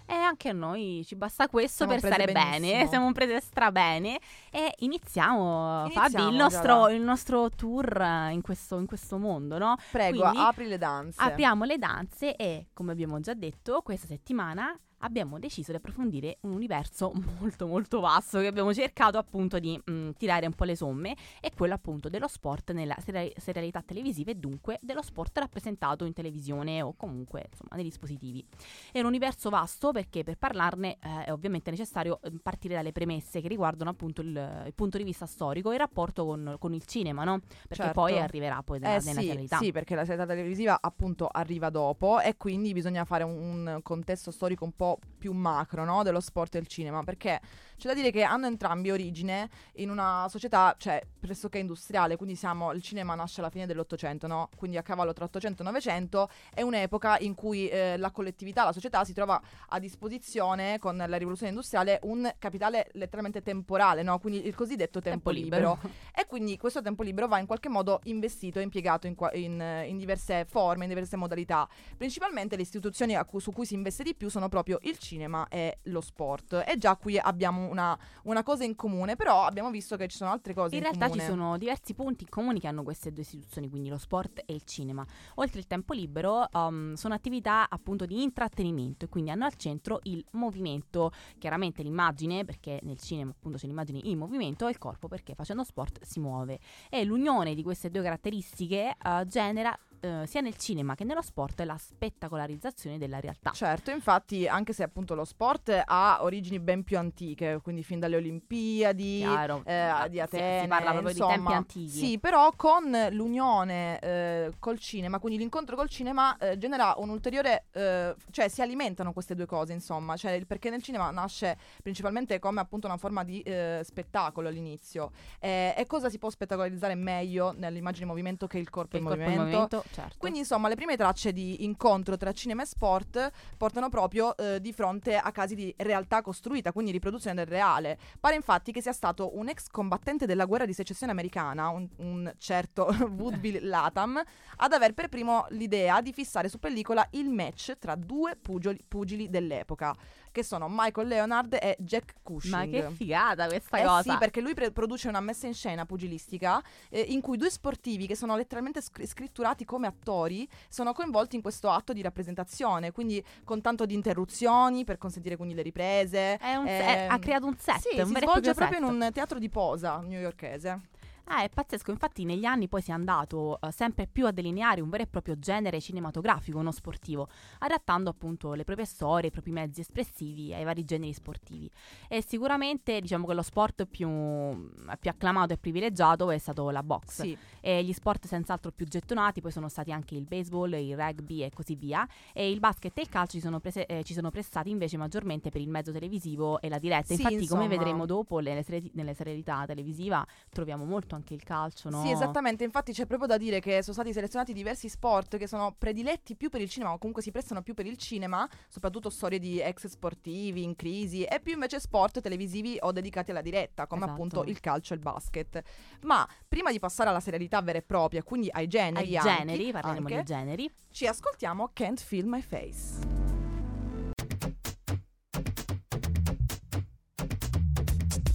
E 0.06 0.14
anche 0.14 0.50
a 0.50 0.52
noi 0.52 1.02
ci 1.04 1.16
basta 1.16 1.48
questo 1.48 1.84
Siamo 1.84 2.00
per 2.00 2.12
stare 2.12 2.32
bene, 2.32 2.60
benissimo. 2.60 2.88
siamo 2.88 3.12
prese 3.12 3.40
stra 3.40 3.72
bene 3.72 4.18
e 4.50 4.72
iniziamo, 4.78 5.84
Iniziamo, 5.86 6.08
Fabi 6.08 6.28
il 6.30 6.36
nostro, 6.36 6.88
il 6.88 7.00
nostro 7.02 7.50
tour 7.50 8.00
in 8.30 8.40
questo, 8.40 8.78
in 8.78 8.86
questo 8.86 9.18
mondo, 9.18 9.58
no? 9.58 9.76
Prego, 9.90 10.20
Quindi 10.20 10.38
apri 10.38 10.66
le 10.68 10.78
danze. 10.78 11.20
Apriamo 11.20 11.64
le 11.64 11.78
danze 11.78 12.36
e, 12.36 12.68
come 12.72 12.92
abbiamo 12.92 13.18
già 13.20 13.34
detto, 13.34 13.82
questa 13.82 14.06
settimana 14.06 14.78
abbiamo 15.06 15.38
deciso 15.38 15.70
di 15.70 15.78
approfondire 15.78 16.38
un 16.42 16.52
universo 16.52 17.12
molto 17.40 17.66
molto 17.66 18.00
vasto 18.00 18.40
che 18.40 18.46
abbiamo 18.46 18.74
cercato 18.74 19.18
appunto 19.18 19.58
di 19.58 19.80
mm, 19.90 20.10
tirare 20.18 20.46
un 20.46 20.52
po' 20.52 20.64
le 20.64 20.76
somme 20.76 21.16
e 21.40 21.50
quello 21.56 21.74
appunto 21.74 22.08
dello 22.08 22.28
sport 22.28 22.72
nella 22.72 22.96
seri- 23.02 23.32
serialità 23.36 23.82
televisiva 23.82 24.30
e 24.30 24.34
dunque 24.34 24.78
dello 24.82 25.02
sport 25.02 25.38
rappresentato 25.38 26.04
in 26.04 26.12
televisione 26.12 26.82
o 26.82 26.94
comunque 26.96 27.46
insomma 27.50 27.74
nei 27.74 27.84
dispositivi. 27.84 28.44
È 28.92 28.98
un 29.00 29.06
universo 29.06 29.48
vasto 29.48 29.92
perché 29.92 30.24
per 30.24 30.36
parlarne 30.36 30.98
eh, 31.00 31.24
è 31.24 31.32
ovviamente 31.32 31.70
necessario 31.70 32.20
eh, 32.22 32.32
partire 32.42 32.74
dalle 32.74 32.92
premesse 32.92 33.40
che 33.40 33.48
riguardano 33.48 33.90
appunto 33.90 34.20
il, 34.20 34.62
il 34.66 34.74
punto 34.74 34.98
di 34.98 35.04
vista 35.04 35.26
storico 35.26 35.70
e 35.70 35.74
il 35.74 35.80
rapporto 35.80 36.24
con, 36.26 36.56
con 36.58 36.74
il 36.74 36.84
cinema, 36.84 37.24
no? 37.24 37.40
Perché 37.40 37.84
Certo. 37.86 37.92
poi 38.00 38.18
arriverà 38.18 38.62
poi 38.62 38.78
nella, 38.80 38.96
Eh 38.96 39.00
nella 39.04 39.20
sì, 39.20 39.26
serialità. 39.26 39.58
sì, 39.58 39.72
perché 39.72 39.94
la 39.94 40.04
serialità 40.04 40.34
televisiva 40.34 40.78
appunto 40.80 41.28
arriva 41.30 41.70
dopo 41.70 42.20
e 42.20 42.36
quindi 42.36 42.72
bisogna 42.72 43.04
fare 43.04 43.22
un, 43.24 43.66
un 43.66 43.80
contesto 43.82 44.30
storico 44.30 44.64
un 44.64 44.72
po' 44.72 44.95
più 45.18 45.32
macro 45.32 45.84
no? 45.84 46.02
dello 46.02 46.20
sport 46.20 46.54
e 46.54 46.58
del 46.58 46.68
cinema, 46.68 47.02
perché 47.02 47.40
c'è 47.76 47.88
da 47.88 47.94
dire 47.94 48.10
che 48.10 48.22
hanno 48.22 48.46
entrambi 48.46 48.90
origine 48.90 49.50
in 49.74 49.90
una 49.90 50.26
società, 50.28 50.74
cioè, 50.78 51.02
pressoché 51.18 51.58
industriale, 51.58 52.16
quindi 52.16 52.34
siamo, 52.34 52.72
il 52.72 52.82
cinema 52.82 53.14
nasce 53.14 53.40
alla 53.40 53.50
fine 53.50 53.66
dell'Ottocento, 53.66 54.26
no? 54.26 54.48
Quindi 54.56 54.76
a 54.76 54.82
cavallo 54.82 55.12
tra 55.12 55.24
800 55.24 55.62
e 55.62 55.64
900 55.64 56.30
è 56.54 56.62
un'epoca 56.62 57.18
in 57.18 57.34
cui 57.34 57.68
eh, 57.68 57.96
la 57.98 58.10
collettività, 58.10 58.64
la 58.64 58.72
società 58.72 59.04
si 59.04 59.12
trova 59.12 59.40
a 59.68 59.78
disposizione 59.78 60.78
con 60.78 60.96
la 60.96 61.16
rivoluzione 61.16 61.50
industriale 61.50 61.98
un 62.04 62.32
capitale 62.38 62.88
letteralmente 62.92 63.42
temporale, 63.42 64.02
no? 64.02 64.18
Quindi 64.18 64.46
il 64.46 64.54
cosiddetto 64.54 65.00
tempo, 65.00 65.30
libero. 65.30 65.78
E 66.14 66.26
quindi 66.26 66.56
questo 66.56 66.80
tempo 66.80 67.02
libero 67.02 67.28
va 67.28 67.38
in 67.38 67.46
qualche 67.46 67.68
modo 67.68 68.00
investito 68.04 68.58
e 68.58 68.62
impiegato 68.62 69.06
in, 69.06 69.14
qua- 69.14 69.34
in, 69.34 69.84
in 69.86 69.98
diverse 69.98 70.46
forme, 70.48 70.84
in 70.84 70.88
diverse 70.88 71.16
modalità. 71.16 71.68
Principalmente 71.96 72.56
le 72.56 72.62
istituzioni 72.62 73.14
cui- 73.26 73.40
su 73.40 73.52
cui 73.52 73.66
si 73.66 73.74
investe 73.74 74.02
di 74.02 74.14
più 74.14 74.30
sono 74.30 74.48
proprio 74.48 74.78
il 74.88 74.98
cinema 74.98 75.46
e 75.48 75.78
lo 75.84 76.00
sport. 76.00 76.64
E 76.66 76.76
già 76.78 76.96
qui 76.96 77.18
abbiamo 77.18 77.68
una, 77.68 77.98
una 78.24 78.42
cosa 78.42 78.64
in 78.64 78.74
comune, 78.74 79.16
però 79.16 79.44
abbiamo 79.44 79.70
visto 79.70 79.96
che 79.96 80.08
ci 80.08 80.16
sono 80.16 80.30
altre 80.30 80.54
cose 80.54 80.76
In 80.76 80.82
in, 80.82 80.88
realtà 80.88 81.06
comune. 81.06 81.22
ci 81.22 81.28
sono 81.28 81.58
diversi 81.58 81.94
punti 81.94 82.24
in 82.24 82.28
comune 82.28 82.58
che 82.58 82.66
hanno 82.66 82.82
queste 82.82 83.12
due 83.12 83.22
istituzioni, 83.22 83.68
quindi 83.68 83.88
lo 83.88 83.98
sport 83.98 84.42
e 84.44 84.54
il 84.54 84.64
cinema. 84.64 85.04
Oltre 85.36 85.58
il 85.58 85.66
tempo 85.66 85.92
libero, 85.92 86.46
um, 86.52 86.94
sono 86.94 87.14
attività 87.14 87.68
appunto 87.68 88.06
di 88.06 88.22
intrattenimento 88.22 89.04
e 89.04 89.08
quindi 89.08 89.30
hanno 89.30 89.44
al 89.44 89.56
centro 89.56 90.00
il 90.04 90.24
movimento, 90.32 91.12
chiaramente 91.38 91.82
l'immagine, 91.82 92.44
perché 92.44 92.80
nel 92.82 92.98
cinema 92.98 93.30
appunto 93.30 93.58
c'è 93.58 93.66
l'immagine 93.66 94.00
in 94.04 94.18
movimento, 94.18 94.66
e 94.66 94.70
il 94.70 94.78
corpo 94.78 95.08
perché 95.08 95.34
facendo 95.34 95.64
sport 95.64 96.02
si 96.02 96.20
muove. 96.20 96.58
E 96.88 97.04
l'unione 97.04 97.54
di 97.54 97.62
queste 97.62 97.90
due 97.90 98.02
caratteristiche 98.02 98.96
eh, 99.02 99.24
genera 99.26 99.76
eh, 100.06 100.26
sia 100.26 100.40
nel 100.40 100.56
cinema 100.56 100.94
che 100.94 101.04
nello 101.04 101.22
sport 101.22 101.60
la 101.62 101.76
spettacolarizzazione 101.76 102.98
della 102.98 103.20
realtà. 103.20 103.50
Certo, 103.52 103.90
infatti, 103.90 104.46
anche 104.46 104.72
se 104.72 104.82
appunto 104.82 105.14
lo 105.14 105.24
sport 105.24 105.82
ha 105.84 106.18
origini 106.20 106.58
ben 106.60 106.82
più 106.84 106.98
antiche, 106.98 107.60
quindi 107.62 107.82
fin 107.82 107.98
dalle 107.98 108.16
Olimpiadi, 108.16 109.18
Chiaro. 109.18 109.62
eh, 109.64 110.08
di 110.08 110.14
si- 110.16 110.20
Atene, 110.20 110.60
si 110.62 110.68
parla 110.68 110.90
proprio 110.92 111.10
insomma, 111.10 111.32
di 111.32 111.36
tempi 111.36 111.52
antichi. 111.52 111.88
Sì, 111.90 112.18
però 112.18 112.52
con 112.56 112.90
l'unione 113.10 113.98
eh, 114.00 114.52
col 114.58 114.78
cinema, 114.78 115.18
quindi 115.18 115.38
l'incontro 115.38 115.76
col 115.76 115.88
cinema 115.88 116.36
eh, 116.38 116.56
genera 116.58 116.94
un 116.98 117.08
ulteriore, 117.10 117.66
eh, 117.72 118.14
cioè 118.30 118.48
si 118.48 118.62
alimentano 118.62 119.12
queste 119.12 119.34
due 119.34 119.46
cose, 119.46 119.72
insomma, 119.72 120.16
cioè, 120.16 120.32
il- 120.32 120.46
perché 120.46 120.70
nel 120.70 120.82
cinema 120.82 121.10
nasce 121.10 121.56
principalmente 121.82 122.38
come 122.38 122.60
appunto 122.60 122.86
una 122.86 122.96
forma 122.96 123.24
di 123.24 123.42
spettacolo 123.82 124.48
all'inizio. 124.48 125.10
E 125.38 125.84
cosa 125.86 126.08
si 126.08 126.18
può 126.18 126.30
spettacolarizzare 126.30 126.94
meglio 126.94 127.52
nell'immagine 127.56 128.04
in 128.04 128.08
movimento 128.10 128.46
che 128.46 128.58
il 128.58 128.68
corpo 128.70 128.96
il 128.96 129.02
in 129.02 129.08
corpo 129.08 129.22
in 129.28 129.36
movimento? 129.36 129.82
Certo. 130.02 130.16
Quindi 130.18 130.40
insomma 130.40 130.68
le 130.68 130.74
prime 130.74 130.96
tracce 130.96 131.32
di 131.32 131.64
incontro 131.64 132.16
tra 132.16 132.32
cinema 132.32 132.62
e 132.62 132.66
sport 132.66 133.30
portano 133.56 133.88
proprio 133.88 134.36
eh, 134.36 134.60
di 134.60 134.72
fronte 134.72 135.16
a 135.16 135.30
casi 135.32 135.54
di 135.54 135.74
realtà 135.78 136.22
costruita, 136.22 136.72
quindi 136.72 136.90
riproduzione 136.92 137.36
del 137.36 137.46
reale. 137.46 137.98
Pare 138.20 138.34
infatti 138.34 138.72
che 138.72 138.82
sia 138.82 138.92
stato 138.92 139.36
un 139.36 139.48
ex 139.48 139.68
combattente 139.68 140.26
della 140.26 140.44
guerra 140.44 140.66
di 140.66 140.72
secessione 140.72 141.12
americana, 141.12 141.68
un, 141.68 141.88
un 141.96 142.32
certo 142.38 142.86
Woodville 143.16 143.60
Latham, 143.66 144.22
ad 144.56 144.72
aver 144.72 144.92
per 144.92 145.08
primo 145.08 145.46
l'idea 145.50 146.00
di 146.00 146.12
fissare 146.12 146.48
su 146.48 146.58
pellicola 146.58 147.06
il 147.12 147.30
match 147.30 147.76
tra 147.78 147.94
due 147.94 148.36
pugili, 148.36 148.82
pugili 148.86 149.28
dell'epoca, 149.30 149.94
che 150.30 150.42
sono 150.42 150.66
Michael 150.68 151.08
Leonard 151.08 151.54
e 151.60 151.76
Jack 151.78 152.16
Cushing. 152.22 152.54
Ma 152.54 152.66
che 152.66 152.90
figata 152.90 153.46
questa 153.46 153.78
Eh 153.78 153.84
cosa. 153.84 154.12
sì, 154.12 154.18
perché 154.18 154.40
lui 154.42 154.52
pre- 154.52 154.70
produce 154.70 155.08
una 155.08 155.20
messa 155.20 155.46
in 155.46 155.54
scena 155.54 155.86
pugilistica 155.86 156.62
eh, 156.90 157.00
in 157.00 157.20
cui 157.22 157.38
due 157.38 157.48
sportivi 157.50 158.06
che 158.06 158.14
sono 158.14 158.36
letteralmente 158.36 158.82
scr- 158.82 159.06
scritturati 159.06 159.64
come 159.76 159.86
attori 159.88 160.48
sono 160.70 160.94
coinvolti 160.94 161.36
in 161.36 161.42
questo 161.42 161.68
atto 161.68 161.92
di 161.92 162.00
rappresentazione, 162.00 162.92
quindi 162.92 163.22
con 163.44 163.60
tanto 163.60 163.84
di 163.84 163.92
interruzioni 163.92 164.84
per 164.84 164.96
consentire 164.96 165.36
quindi 165.36 165.52
le 165.54 165.60
riprese. 165.62 166.38
È 166.38 166.54
un- 166.54 166.66
Ehm, 166.66 166.80
è- 166.80 167.06
ha 167.10 167.18
creato 167.18 167.44
un 167.46 167.56
set, 167.58 167.80
Sì, 167.80 167.98
un 168.00 168.06
si 168.06 168.12
vero 168.14 168.26
svolge 168.30 168.54
proprio 168.54 168.54
proprio 168.54 168.78
set. 168.88 168.96
in 168.96 169.02
un 169.02 169.12
teatro 169.12 169.38
di 169.38 169.48
posa 169.50 169.98
newyorkese. 170.00 170.80
Ah, 171.28 171.42
è 171.42 171.48
pazzesco, 171.48 171.90
infatti 171.90 172.24
negli 172.24 172.44
anni 172.44 172.68
poi 172.68 172.80
si 172.80 172.90
è 172.90 172.94
andato 172.94 173.58
eh, 173.60 173.72
sempre 173.72 174.06
più 174.06 174.26
a 174.26 174.30
delineare 174.30 174.80
un 174.80 174.88
vero 174.88 175.02
e 175.02 175.06
proprio 175.08 175.36
genere 175.38 175.80
cinematografico, 175.80 176.62
non 176.62 176.72
sportivo, 176.72 177.28
adattando 177.58 178.10
appunto 178.10 178.52
le 178.54 178.62
proprie 178.62 178.86
storie, 178.86 179.28
i 179.28 179.32
propri 179.32 179.50
mezzi 179.50 179.80
espressivi 179.80 180.54
ai 180.54 180.62
vari 180.62 180.84
generi 180.84 181.12
sportivi. 181.12 181.68
E 182.08 182.22
sicuramente 182.22 183.00
diciamo 183.00 183.26
che 183.26 183.34
lo 183.34 183.42
sport 183.42 183.86
più, 183.86 184.08
più 184.08 185.10
acclamato 185.10 185.52
e 185.52 185.58
privilegiato 185.58 186.30
è 186.30 186.38
stato 186.38 186.70
la 186.70 186.84
box. 186.84 187.22
Sì, 187.22 187.36
E 187.60 187.82
gli 187.82 187.92
sport 187.92 188.26
senz'altro 188.26 188.70
più 188.70 188.86
gettonati 188.86 189.40
poi 189.40 189.50
sono 189.50 189.68
stati 189.68 189.90
anche 189.90 190.14
il 190.14 190.26
baseball, 190.26 190.74
il 190.74 190.96
rugby 190.96 191.42
e 191.42 191.50
così 191.52 191.74
via. 191.74 192.06
E 192.32 192.48
il 192.48 192.60
basket 192.60 192.96
e 192.98 193.00
il 193.00 193.08
calcio 193.08 193.38
ci 193.38 193.40
sono, 193.40 193.58
prese- 193.58 193.86
eh, 193.86 194.04
ci 194.04 194.14
sono 194.14 194.30
prestati 194.30 194.70
invece 194.70 194.96
maggiormente 194.96 195.50
per 195.50 195.60
il 195.60 195.68
mezzo 195.68 195.90
televisivo 195.90 196.60
e 196.60 196.68
la 196.68 196.78
diretta. 196.78 197.06
Sì, 197.06 197.14
Infatti, 197.14 197.34
insomma. 197.34 197.62
come 197.62 197.76
vedremo 197.76 198.06
dopo, 198.06 198.38
nelle 198.38 198.62
serialità 198.62 199.64
televisiva 199.66 200.24
troviamo 200.50 200.84
molto 200.84 201.14
anche 201.16 201.34
il 201.34 201.42
calcio, 201.42 201.88
no? 201.90 202.02
Sì, 202.02 202.10
esattamente. 202.10 202.64
Infatti 202.64 202.92
c'è 202.92 203.06
proprio 203.06 203.28
da 203.28 203.36
dire 203.36 203.60
che 203.60 203.82
sono 203.82 203.94
stati 203.94 204.12
selezionati 204.12 204.52
diversi 204.52 204.88
sport 204.88 205.36
che 205.36 205.46
sono 205.46 205.74
prediletti 205.76 206.36
più 206.36 206.48
per 206.48 206.60
il 206.60 206.68
cinema 206.68 206.92
o 206.92 206.98
comunque 206.98 207.22
si 207.22 207.30
prestano 207.30 207.62
più 207.62 207.74
per 207.74 207.86
il 207.86 207.96
cinema, 207.96 208.48
soprattutto 208.68 209.10
storie 209.10 209.38
di 209.38 209.60
ex 209.60 209.86
sportivi 209.86 210.62
in 210.62 210.76
crisi 210.76 211.24
e 211.24 211.40
più 211.40 211.52
invece 211.54 211.80
sport 211.80 212.20
televisivi 212.20 212.78
o 212.80 212.92
dedicati 212.92 213.30
alla 213.30 213.42
diretta, 213.42 213.86
come 213.86 214.02
esatto. 214.02 214.14
appunto 214.14 214.44
il 214.44 214.60
calcio 214.60 214.92
e 214.92 214.96
il 214.96 215.02
basket. 215.02 215.62
Ma 216.02 216.26
prima 216.46 216.70
di 216.70 216.78
passare 216.78 217.10
alla 217.10 217.20
serialità 217.20 217.60
vera 217.62 217.78
e 217.78 217.82
propria, 217.82 218.22
quindi 218.22 218.48
ai 218.52 218.66
generi, 218.66 219.16
ai 219.16 219.22
generi, 219.22 219.72
parliamo 219.72 219.98
anche, 219.98 220.16
di 220.16 220.24
generi. 220.24 220.70
Ci 220.90 221.06
ascoltiamo 221.06 221.70
Can't 221.72 222.00
Feel 222.00 222.26
My 222.26 222.42
Face. 222.42 223.24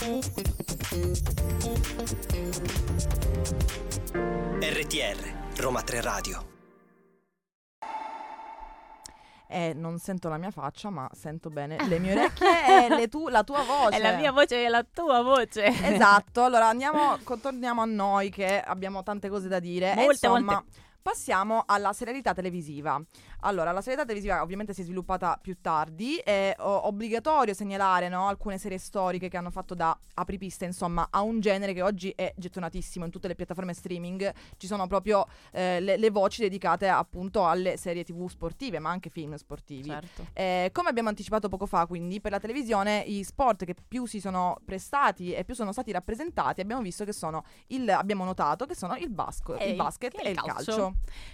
Thank 0.02 0.61
RTR, 4.60 5.56
Roma 5.62 5.82
3 5.84 6.02
Radio. 6.02 6.50
Eh, 9.48 9.72
non 9.74 10.00
sento 10.00 10.28
la 10.28 10.36
mia 10.36 10.52
faccia, 10.52 10.90
ma 10.90 11.10
sento 11.14 11.50
bene 11.50 11.78
le 11.88 11.98
mie 11.98 12.12
orecchie 12.12 12.88
e 12.88 12.90
le 12.94 13.08
tu- 13.08 13.30
la 13.30 13.46
tua 13.46 13.64
voce. 13.64 13.96
È 13.96 14.02
la 14.02 14.18
mia 14.18 14.34
voce 14.34 14.66
e 14.66 14.68
la 14.68 14.84
tua 14.84 15.22
voce. 15.22 15.64
Esatto, 15.64 16.44
allora 16.44 16.68
andiamo, 16.68 17.18
contorniamo 17.24 17.82
a 17.82 17.86
noi 17.86 18.30
che 18.30 18.60
abbiamo 18.60 19.02
tante 19.02 19.30
cose 19.30 19.48
da 19.48 19.60
dire. 19.60 19.94
e 19.94 19.96
Molte, 19.96 20.12
insomma, 20.28 20.54
molte. 20.56 20.80
Passiamo 21.02 21.64
alla 21.66 21.94
serialità 21.94 22.34
televisiva. 22.34 23.02
Allora, 23.42 23.72
la 23.72 23.82
serialità 23.82 24.08
televisiva 24.08 24.42
ovviamente 24.42 24.74
si 24.74 24.82
è 24.82 24.84
sviluppata 24.84 25.38
più 25.42 25.58
tardi, 25.62 26.18
è 26.18 26.56
o- 26.60 26.88
obbligatorio 26.88 27.54
segnalare 27.54 28.08
no, 28.08 28.28
alcune 28.28 28.58
serie 28.58 28.78
storiche 28.78 29.30
che 29.30 29.38
hanno 29.38 29.50
fatto 29.50 29.74
da 29.74 29.98
apripista, 30.16 30.66
insomma, 30.66 31.08
a 31.10 31.22
un 31.22 31.40
genere 31.40 31.74
che 31.74 31.82
oggi 31.82 32.14
è 32.16 32.34
gettonatissimo 32.36 33.06
in 33.06 33.12
tutte 33.12 33.28
le 33.28 33.36
piattaforme 33.36 33.74
streaming. 33.74 34.32
Ci 34.58 34.68
sono 34.68 34.88
proprio 34.88 35.26
eh, 35.52 35.80
le, 35.80 35.98
le 35.98 36.10
voci 36.12 36.42
dedicate 36.42 36.88
appunto 36.88 37.48
alle 37.48 37.78
serie 37.78 38.04
tv 38.04 38.28
sportive, 38.28 38.80
ma 38.80 38.90
anche 38.90 39.10
film 39.10 39.36
sportivi. 39.36 39.90
Certo. 39.90 40.28
Eh, 40.34 40.70
come 40.72 40.90
abbiamo 40.90 41.10
anticipato 41.10 41.50
poco 41.50 41.66
fa, 41.66 41.86
quindi 41.88 42.22
per 42.22 42.32
la 42.32 42.40
televisione 42.40 43.00
i 43.00 43.24
sport 43.24 43.66
che 43.66 43.76
più 43.88 44.06
si 44.06 44.20
sono 44.20 44.60
prestati 44.64 45.34
e 45.34 45.44
più 45.44 45.56
sono 45.56 45.72
stati 45.72 45.92
rappresentati, 45.92 46.62
abbiamo 46.62 46.82
visto 46.82 47.06
che 47.06 47.14
sono 47.14 47.44
il 47.68 47.90
abbiamo 47.90 48.24
notato 48.24 48.66
che 48.66 48.76
sono 48.76 48.96
il, 48.96 49.10
basco- 49.10 49.56
il 49.56 49.76
basket 49.76 50.18
e 50.20 50.24
il 50.24 50.30
il 50.32 50.36
calcio. 50.36 50.54
calcio. 50.54 50.91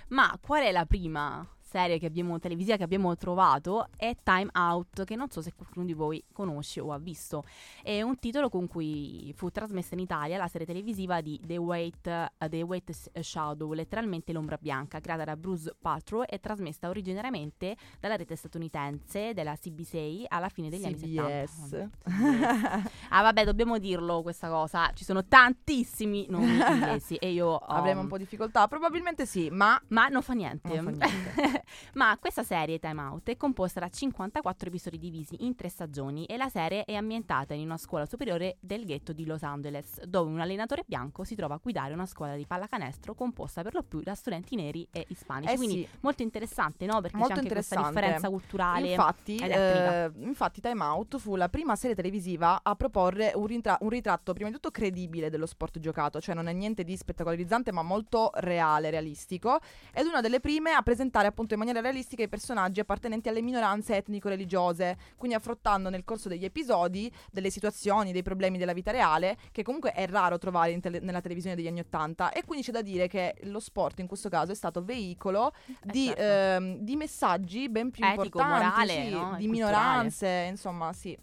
Ma 0.10 0.38
qual 0.42 0.64
è 0.64 0.72
la 0.72 0.86
prima 0.86 1.46
serie 1.68 2.00
che 2.00 2.06
abbiamo 2.06 2.40
televisiva 2.40 2.78
che 2.78 2.84
abbiamo 2.84 3.16
trovato? 3.18 3.90
È 3.96 4.16
Time 4.24 4.50
Out, 4.54 5.04
che 5.04 5.16
non 5.16 5.30
so 5.30 5.42
se 5.42 5.54
qualcuno 5.54 5.86
di 5.86 5.94
voi 5.94 6.24
conosce 6.32 6.80
o 6.80 6.92
ha 6.92 6.98
visto. 6.98 7.44
È 7.84 8.02
un 8.02 8.18
titolo 8.18 8.50
con 8.50 8.68
cui 8.68 9.34
fu 9.36 9.50
trasmessa 9.50 9.94
in 9.94 10.00
Italia 10.00 10.38
la 10.38 10.48
serie 10.48 10.66
televisiva 10.66 11.22
di 11.22 11.40
The 11.44 11.58
Wait, 11.58 12.08
eh, 12.08 12.50
The 12.50 12.62
Wait 12.62 13.20
Shadow, 13.20 13.74
letteralmente 13.74 14.32
l'ombra 14.32 14.58
bianca, 14.60 15.00
creata 15.00 15.26
da 15.26 15.36
Bruce 15.36 15.76
Paltrow 15.80 16.24
e 16.26 16.40
trasmessa 16.40 16.88
originariamente 16.88 17.76
dalla 18.00 18.16
rete 18.16 18.36
statunitense 18.36 19.34
della 19.34 19.54
CB6 19.54 20.26
alla 20.28 20.50
fine 20.50 20.70
degli 20.70 20.86
anni 20.86 20.98
70. 20.98 21.46
CBS. 21.46 21.70
Vabbè. 21.70 22.82
Ah 23.10 23.22
vabbè, 23.22 23.44
dobbiamo 23.44 23.78
dirlo 23.78 24.22
questa 24.22 24.50
cosa. 24.50 24.92
Ci 24.94 25.04
sono 25.04 25.26
tantissimi 25.26 26.26
nomi 26.30 26.58
inglesi 26.70 27.16
e 27.16 27.32
io 27.32 27.58
Avremo 27.58 28.00
um, 28.00 28.04
un 28.04 28.08
po' 28.10 28.18
di 28.18 28.24
difficoltà, 28.24 28.68
probabilmente 28.68 29.26
sì, 29.26 29.50
ma 29.50 29.82
ma 29.90 30.08
non 30.08 30.22
fa 30.22 30.34
niente. 30.34 30.82
Non 30.82 30.94
fa 30.94 31.06
niente. 31.06 31.57
Ma 31.94 32.18
questa 32.20 32.44
serie 32.44 32.80
Time 32.80 33.02
Out 33.02 33.30
è 33.30 33.38
composta 33.38 33.80
da 33.80 33.90
54 33.90 34.70
episodi 34.70 34.98
divisi 34.98 35.46
in 35.46 35.56
tre 35.56 35.70
stagioni 35.70 36.26
e 36.26 36.38
la 36.38 36.50
serie 36.50 36.86
è 36.86 36.96
ambientata 36.96 37.54
in 37.54 37.66
una 37.66 37.78
scuola 37.78 38.06
superiore 38.06 38.58
del 38.60 38.86
ghetto 38.86 39.14
di 39.14 39.26
Los 39.26 39.44
Angeles, 39.44 40.02
dove 40.04 40.32
un 40.32 40.40
allenatore 40.40 40.84
bianco 40.86 41.24
si 41.24 41.36
trova 41.36 41.56
a 41.56 41.60
guidare 41.62 41.94
una 41.94 42.06
squadra 42.06 42.36
di 42.36 42.46
pallacanestro 42.46 43.14
composta 43.14 43.62
per 43.62 43.74
lo 43.74 43.84
più 43.84 44.02
da 44.02 44.16
studenti 44.16 44.56
neri 44.56 44.88
e 44.92 45.06
ispanici. 45.10 45.54
Eh 45.54 45.56
Quindi 45.56 45.88
sì. 45.90 45.98
molto 46.02 46.22
interessante, 46.24 46.86
no? 46.86 47.02
Perché 47.02 47.18
Molto 47.18 47.34
c'è 47.34 47.40
anche 47.40 47.54
questa 47.54 47.82
differenza 47.82 48.30
culturale. 48.30 48.90
Infatti, 48.90 49.36
eh, 49.38 50.12
infatti 50.20 50.62
Time 50.62 50.84
Out 50.84 51.18
fu 51.18 51.36
la 51.36 51.50
prima 51.50 51.76
serie 51.76 51.96
televisiva 51.96 52.62
a 52.64 52.76
proporre 52.76 53.32
un, 53.36 53.48
ritra- 53.48 53.78
un 53.82 53.90
ritratto 53.90 54.34
prima 54.34 54.50
di 54.50 54.56
tutto 54.56 54.72
credibile 54.72 55.30
dello 55.30 55.46
sport 55.46 55.80
giocato, 55.80 56.20
cioè 56.22 56.36
non 56.36 56.48
è 56.48 56.54
niente 56.54 56.84
di 56.84 56.96
spettacolarizzante 56.96 57.72
ma 57.72 57.82
molto 57.82 58.32
reale, 58.36 58.90
realistico, 58.90 59.60
ed 59.94 60.06
una 60.06 60.22
delle 60.22 60.40
prime 60.40 60.72
a 60.72 60.82
presentare 60.82 61.28
appunto 61.28 61.47
in 61.54 61.60
maniera 61.60 61.82
realistica 61.82 62.24
i 62.24 62.28
personaggi 62.28 62.80
appartenenti 62.80 63.30
alle 63.30 63.42
minoranze 63.42 63.96
etnico-religiose, 63.96 64.98
quindi 65.16 65.36
affrontando 65.36 65.90
nel 65.90 66.04
corso 66.04 66.30
degli 66.30 66.46
episodi 66.46 67.12
delle 67.32 67.50
situazioni, 67.50 68.12
dei 68.12 68.24
problemi 68.24 68.58
della 68.58 68.74
vita 68.74 68.92
reale, 68.92 69.38
che 69.52 69.64
comunque 69.64 69.92
è 69.92 70.08
raro 70.08 70.38
trovare 70.38 70.80
tele- 70.80 71.00
nella 71.00 71.22
televisione 71.22 71.56
degli 71.56 71.68
anni 71.68 71.80
Ottanta, 71.80 72.32
e 72.32 72.44
quindi 72.44 72.66
c'è 72.66 72.72
da 72.72 72.82
dire 72.82 73.08
che 73.08 73.36
lo 73.44 73.60
sport 73.60 74.00
in 74.00 74.08
questo 74.08 74.30
caso 74.30 74.52
è 74.52 74.56
stato 74.56 74.84
veicolo 74.84 75.54
Eh, 75.68 75.74
di, 75.92 76.06
certo. 76.08 76.22
ehm, 76.22 76.78
di 76.80 76.96
messaggi 76.96 77.70
ben 77.70 77.92
più 77.92 78.04
Etico, 78.06 78.24
importanti, 78.24 78.64
morale, 78.64 78.94
sì, 78.94 79.10
no? 79.10 79.18
Di 79.38 79.48
culturale. 79.48 79.48
minoranze, 79.48 80.46
insomma, 80.50 80.94
sì. 80.94 81.18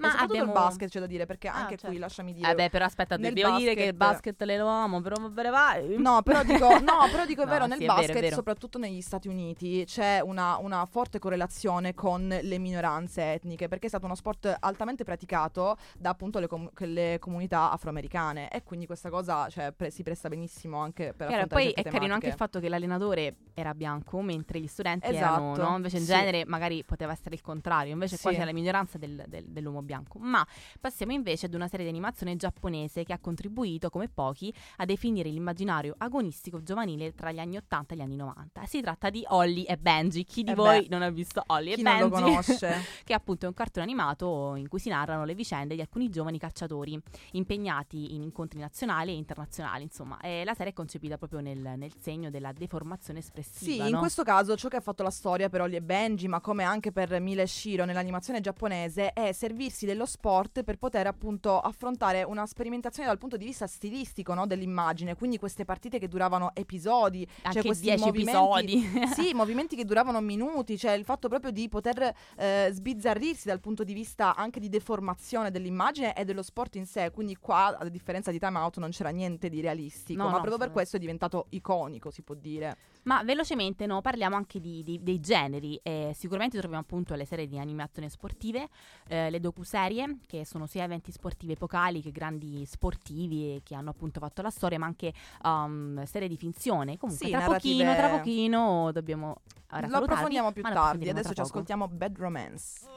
Ma 0.00 0.10
soprattutto 0.10 0.38
abbiamo- 0.38 0.52
il 0.52 0.58
basket 0.58 0.88
c'è 0.90 1.00
da 1.00 1.06
dire, 1.06 1.26
perché 1.26 1.48
Ah, 1.48 1.54
anche 1.54 1.68
qui 1.76 1.78
certo. 1.78 1.98
lasciami 1.98 2.32
dire. 2.32 2.50
Eh 2.50 2.54
beh, 2.54 2.70
però 2.70 2.84
aspetta, 2.84 3.16
nel 3.16 3.32
devo 3.34 3.56
dire 3.56 3.74
che 3.74 3.84
il 3.84 3.94
basket- 3.94 4.36
basket 4.36 4.42
le 4.42 4.56
lo 4.58 4.66
amo, 4.66 5.00
però 5.00 5.16
va. 5.30 5.78
No, 5.98 6.22
però 6.22 6.42
dico, 6.42 6.68
no, 6.80 7.08
però 7.10 7.24
dico 7.26 7.42
è 7.42 7.44
No, 7.44 7.50
vero, 7.50 7.64
sì, 7.64 7.70
nel 7.70 7.78
è 7.78 7.80
vero, 7.82 7.94
basket, 7.94 8.20
vero. 8.20 8.34
soprattutto 8.34 8.78
negli 8.78 9.00
Stati 9.00 9.28
Uniti, 9.28 9.84
c'è 9.86 10.20
una, 10.20 10.56
una 10.58 10.86
forte 10.86 11.18
correlazione 11.18 11.94
con 11.94 12.28
le 12.28 12.58
minoranze 12.58 13.32
etniche, 13.34 13.68
perché 13.68 13.86
è 13.86 13.88
stato 13.88 14.06
uno 14.06 14.14
sport 14.14 14.56
altamente 14.60 15.04
praticato 15.04 15.76
da 15.98 16.10
appunto 16.10 16.38
le, 16.38 16.46
com- 16.46 16.70
le 16.76 17.18
comunità 17.20 17.70
afroamericane 17.70 18.50
e 18.50 18.62
quindi 18.62 18.86
questa 18.86 19.10
cosa 19.10 19.48
cioè, 19.48 19.72
pre- 19.72 19.90
si 19.90 20.02
presta 20.02 20.28
benissimo 20.28 20.78
anche 20.78 21.12
per 21.16 21.26
Chiaro, 21.28 21.32
affrontare 21.44 21.62
poi 21.62 21.70
è 21.70 21.74
certe 21.74 21.90
carino 21.90 22.14
anche 22.14 22.26
il 22.26 22.32
tematiche. 22.32 22.36
fatto 22.36 22.60
che 22.60 22.68
l'allenatore 22.68 23.36
era 23.54 23.74
bianco, 23.74 24.20
mentre 24.22 24.58
gli 24.60 24.66
studenti 24.66 25.06
erano, 25.08 25.52
Esatto, 25.52 25.68
no? 25.68 25.76
Invece 25.76 25.96
in 25.98 26.04
sì. 26.04 26.12
genere 26.12 26.44
magari 26.46 26.84
poteva 26.84 27.12
essere 27.12 27.34
il 27.34 27.40
contrario, 27.42 27.92
invece 27.92 28.18
qua 28.18 28.30
Sì. 28.30 28.36
c'è 28.38 28.44
la 28.44 28.52
minoranza 28.52 28.98
del- 28.98 29.24
del- 29.28 29.44
dell'uomo 29.46 29.82
bianco. 29.82 29.88
Ma 30.20 30.46
passiamo 30.80 31.12
invece 31.12 31.46
ad 31.46 31.54
una 31.54 31.68
serie 31.68 31.84
di 31.84 31.90
animazione 31.90 32.36
giapponese 32.36 33.04
che 33.04 33.12
ha 33.12 33.18
contribuito, 33.18 33.90
come 33.90 34.08
pochi, 34.08 34.52
a 34.76 34.84
definire 34.84 35.28
l'immaginario 35.30 35.94
agonistico 35.98 36.62
giovanile 36.62 37.14
tra 37.14 37.32
gli 37.32 37.38
anni 37.38 37.56
80 37.56 37.94
e 37.94 37.96
gli 37.96 38.00
anni 38.00 38.16
90. 38.16 38.64
Si 38.66 38.80
tratta 38.80 39.10
di 39.10 39.24
Holly 39.28 39.62
e 39.64 39.76
Benji. 39.76 40.24
Chi 40.24 40.42
di 40.42 40.50
Eh 40.52 40.54
voi 40.54 40.80
beh, 40.82 40.86
non 40.90 41.02
ha 41.02 41.10
visto 41.10 41.42
Holly 41.46 41.74
Chi 41.74 41.80
e 41.80 41.82
non 41.82 41.98
Benji? 41.98 42.20
lo 42.20 42.26
conosce? 42.28 42.68
che 43.04 43.12
è 43.12 43.16
appunto 43.16 43.46
un 43.46 43.54
cartone 43.54 43.84
animato 43.84 44.54
in 44.56 44.68
cui 44.68 44.78
si 44.78 44.88
narrano 44.88 45.24
le 45.24 45.34
vicende 45.34 45.74
di 45.74 45.80
alcuni 45.80 46.08
giovani 46.08 46.38
cacciatori 46.38 47.00
impegnati 47.32 48.14
in 48.14 48.22
incontri 48.22 48.58
nazionali 48.58 49.12
e 49.12 49.14
internazionali. 49.14 49.82
Insomma, 49.82 50.18
e 50.20 50.44
la 50.44 50.54
serie 50.54 50.72
è 50.72 50.74
concepita 50.74 51.16
proprio 51.18 51.40
nel, 51.40 51.58
nel 51.76 51.92
segno 51.98 52.30
della 52.30 52.52
deformazione 52.52 53.20
Sì, 53.20 53.26
espressiva. 53.26 53.84
in 53.86 53.92
no? 53.92 53.98
questo 54.00 54.22
caso 54.22 54.56
ciò 54.56 54.68
che 54.68 54.76
ha 54.76 54.80
fatto 54.80 55.02
la 55.02 55.10
storia 55.10 55.48
per 55.48 55.62
Holly 55.62 55.76
e 55.76 55.82
Benji, 55.82 56.28
ma 56.28 56.40
come 56.40 56.64
anche 56.64 56.92
per 56.92 57.18
Mila 57.20 57.42
e 57.42 57.46
Shiro 57.46 57.84
nell'animazione 57.84 58.40
giapponese, 58.40 59.12
è 59.12 59.32
servirsi 59.70 59.86
dello 59.86 60.04
sport 60.04 60.62
per 60.64 60.76
poter 60.76 61.06
appunto 61.06 61.58
affrontare 61.58 62.22
una 62.24 62.44
sperimentazione 62.46 63.08
dal 63.08 63.18
punto 63.18 63.36
di 63.36 63.44
vista 63.44 63.66
stilistico 63.66 64.34
no, 64.34 64.46
dell'immagine, 64.46 65.14
quindi 65.14 65.38
queste 65.38 65.64
partite 65.64 65.98
che 65.98 66.08
duravano 66.08 66.50
episodi, 66.54 67.26
Anche 67.42 67.52
cioè 67.52 67.62
questi 67.64 67.84
10 67.86 68.04
movimenti- 68.04 68.76
episodi. 68.78 69.06
sì, 69.14 69.32
movimenti 69.34 69.76
che 69.76 69.84
duravano 69.84 70.20
minuti, 70.20 70.76
cioè 70.76 70.92
il 70.92 71.04
fatto 71.04 71.28
proprio 71.28 71.52
di 71.52 71.68
poter 71.68 72.12
eh, 72.36 72.68
sbizzarrirsi 72.72 73.46
dal 73.46 73.60
punto 73.60 73.84
di 73.84 73.94
vista 73.94 74.34
anche 74.34 74.60
di 74.60 74.68
deformazione 74.68 75.50
dell'immagine 75.50 76.14
e 76.14 76.24
dello 76.24 76.42
sport 76.42 76.76
in 76.76 76.86
sé, 76.86 77.10
quindi 77.10 77.36
qua 77.36 77.76
a 77.78 77.88
differenza 77.88 78.30
di 78.30 78.38
Time 78.38 78.58
Out 78.58 78.78
non 78.78 78.90
c'era 78.90 79.10
niente 79.10 79.48
di 79.48 79.60
realistico, 79.60 80.18
No, 80.20 80.28
ma 80.28 80.36
no, 80.36 80.40
proprio 80.40 80.58
per 80.58 80.70
questo 80.72 80.96
è 80.96 80.98
diventato 80.98 81.46
iconico, 81.50 82.10
si 82.10 82.22
può 82.22 82.34
dire. 82.34 82.76
Ma 83.02 83.22
velocemente 83.22 83.86
no, 83.86 84.00
parliamo 84.00 84.36
anche 84.36 84.60
di- 84.60 84.82
di- 84.82 85.02
dei 85.02 85.20
generi. 85.20 85.78
Eh, 85.82 86.12
sicuramente 86.14 86.58
troviamo 86.58 86.82
appunto 86.82 87.14
le 87.14 87.24
serie 87.24 87.46
di 87.46 87.58
animazione 87.58 88.08
sportive, 88.08 88.68
eh, 89.08 89.30
le 89.30 89.40
docuserie, 89.60 90.18
che 90.26 90.46
sono 90.46 90.66
sia 90.66 90.84
eventi 90.84 91.12
sportivi 91.12 91.52
epocali 91.52 92.00
che 92.00 92.10
grandi 92.10 92.64
sportivi 92.64 93.56
e 93.56 93.60
che 93.62 93.74
hanno 93.74 93.90
appunto 93.90 94.18
fatto 94.18 94.40
la 94.42 94.50
storia, 94.50 94.78
ma 94.78 94.86
anche 94.86 95.12
um, 95.44 96.02
serie 96.04 96.28
di 96.28 96.36
finzione. 96.36 96.96
Comunque 96.96 97.26
Sì, 97.26 97.30
tra 97.30 97.40
narrative- 97.40 97.84
pochino, 97.84 97.94
tra 97.94 98.16
pochino 98.16 98.92
dobbiamo 98.92 99.36
ora 99.72 99.86
Lo 99.86 99.96
approfondiamo 99.98 100.52
più 100.52 100.62
tardi, 100.62 101.08
adesso 101.08 101.34
ci 101.34 101.40
ascoltiamo 101.40 101.88
Bad 101.88 102.16
Romance. 102.16 102.88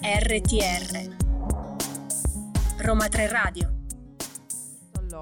RTR 0.00 1.16
Roma 2.78 3.08
3 3.08 3.28
Radio 3.28 3.77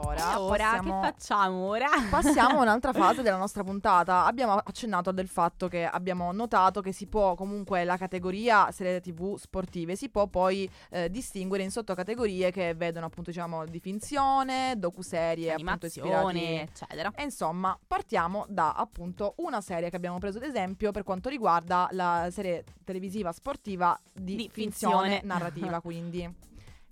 Allora, 0.01 0.33
E 0.33 0.37
ora 0.37 0.65
passiamo- 0.65 1.01
che 1.01 1.07
facciamo 1.07 1.57
ora? 1.67 1.87
Passiamo 2.11 2.59
a 2.59 2.63
un'altra 2.63 2.93
fase 2.95 3.23
della 3.23 3.37
nostra 3.37 3.63
puntata. 3.65 4.25
Abbiamo 4.25 4.53
accennato 4.55 5.13
del 5.13 5.29
fatto 5.29 5.69
che 5.69 5.85
abbiamo 5.85 6.31
notato 6.33 6.81
che 6.81 6.93
si 6.93 7.07
può 7.07 7.35
comunque 7.35 7.85
la 7.85 7.97
categoria 7.97 8.71
serie 8.73 9.01
TV 9.01 9.37
sportive 9.37 9.97
si 9.97 10.09
può 10.09 10.27
poi 10.27 10.69
eh, 10.91 11.11
distinguere 11.11 11.63
in 11.65 11.71
sottocategorie 11.71 12.51
che 12.51 12.75
vedono 12.75 13.07
appunto 13.07 13.31
diciamo 13.31 13.65
di 13.65 13.81
finzione, 13.81 14.75
docuserie 14.77 15.53
appunto 15.53 15.71
animazione, 15.87 16.39
ispirati 16.41 16.71
eccetera. 16.71 17.13
E 17.15 17.23
insomma, 17.23 17.79
partiamo 17.87 18.45
da 18.49 18.73
appunto 18.73 19.35
una 19.39 19.61
serie 19.61 19.91
che 19.91 19.97
abbiamo 19.97 20.19
preso 20.19 20.39
ad 20.39 20.45
esempio 20.45 20.91
per 20.93 21.03
quanto 21.03 21.29
riguarda 21.29 21.89
la 21.93 22.29
serie 22.31 22.65
televisiva 22.85 23.33
sportiva 23.33 23.99
di, 24.13 24.37
Di 24.37 24.49
finzione 24.53 25.09
finzione. 25.09 25.21
narrativa, 25.25 25.81
quindi 25.81 26.35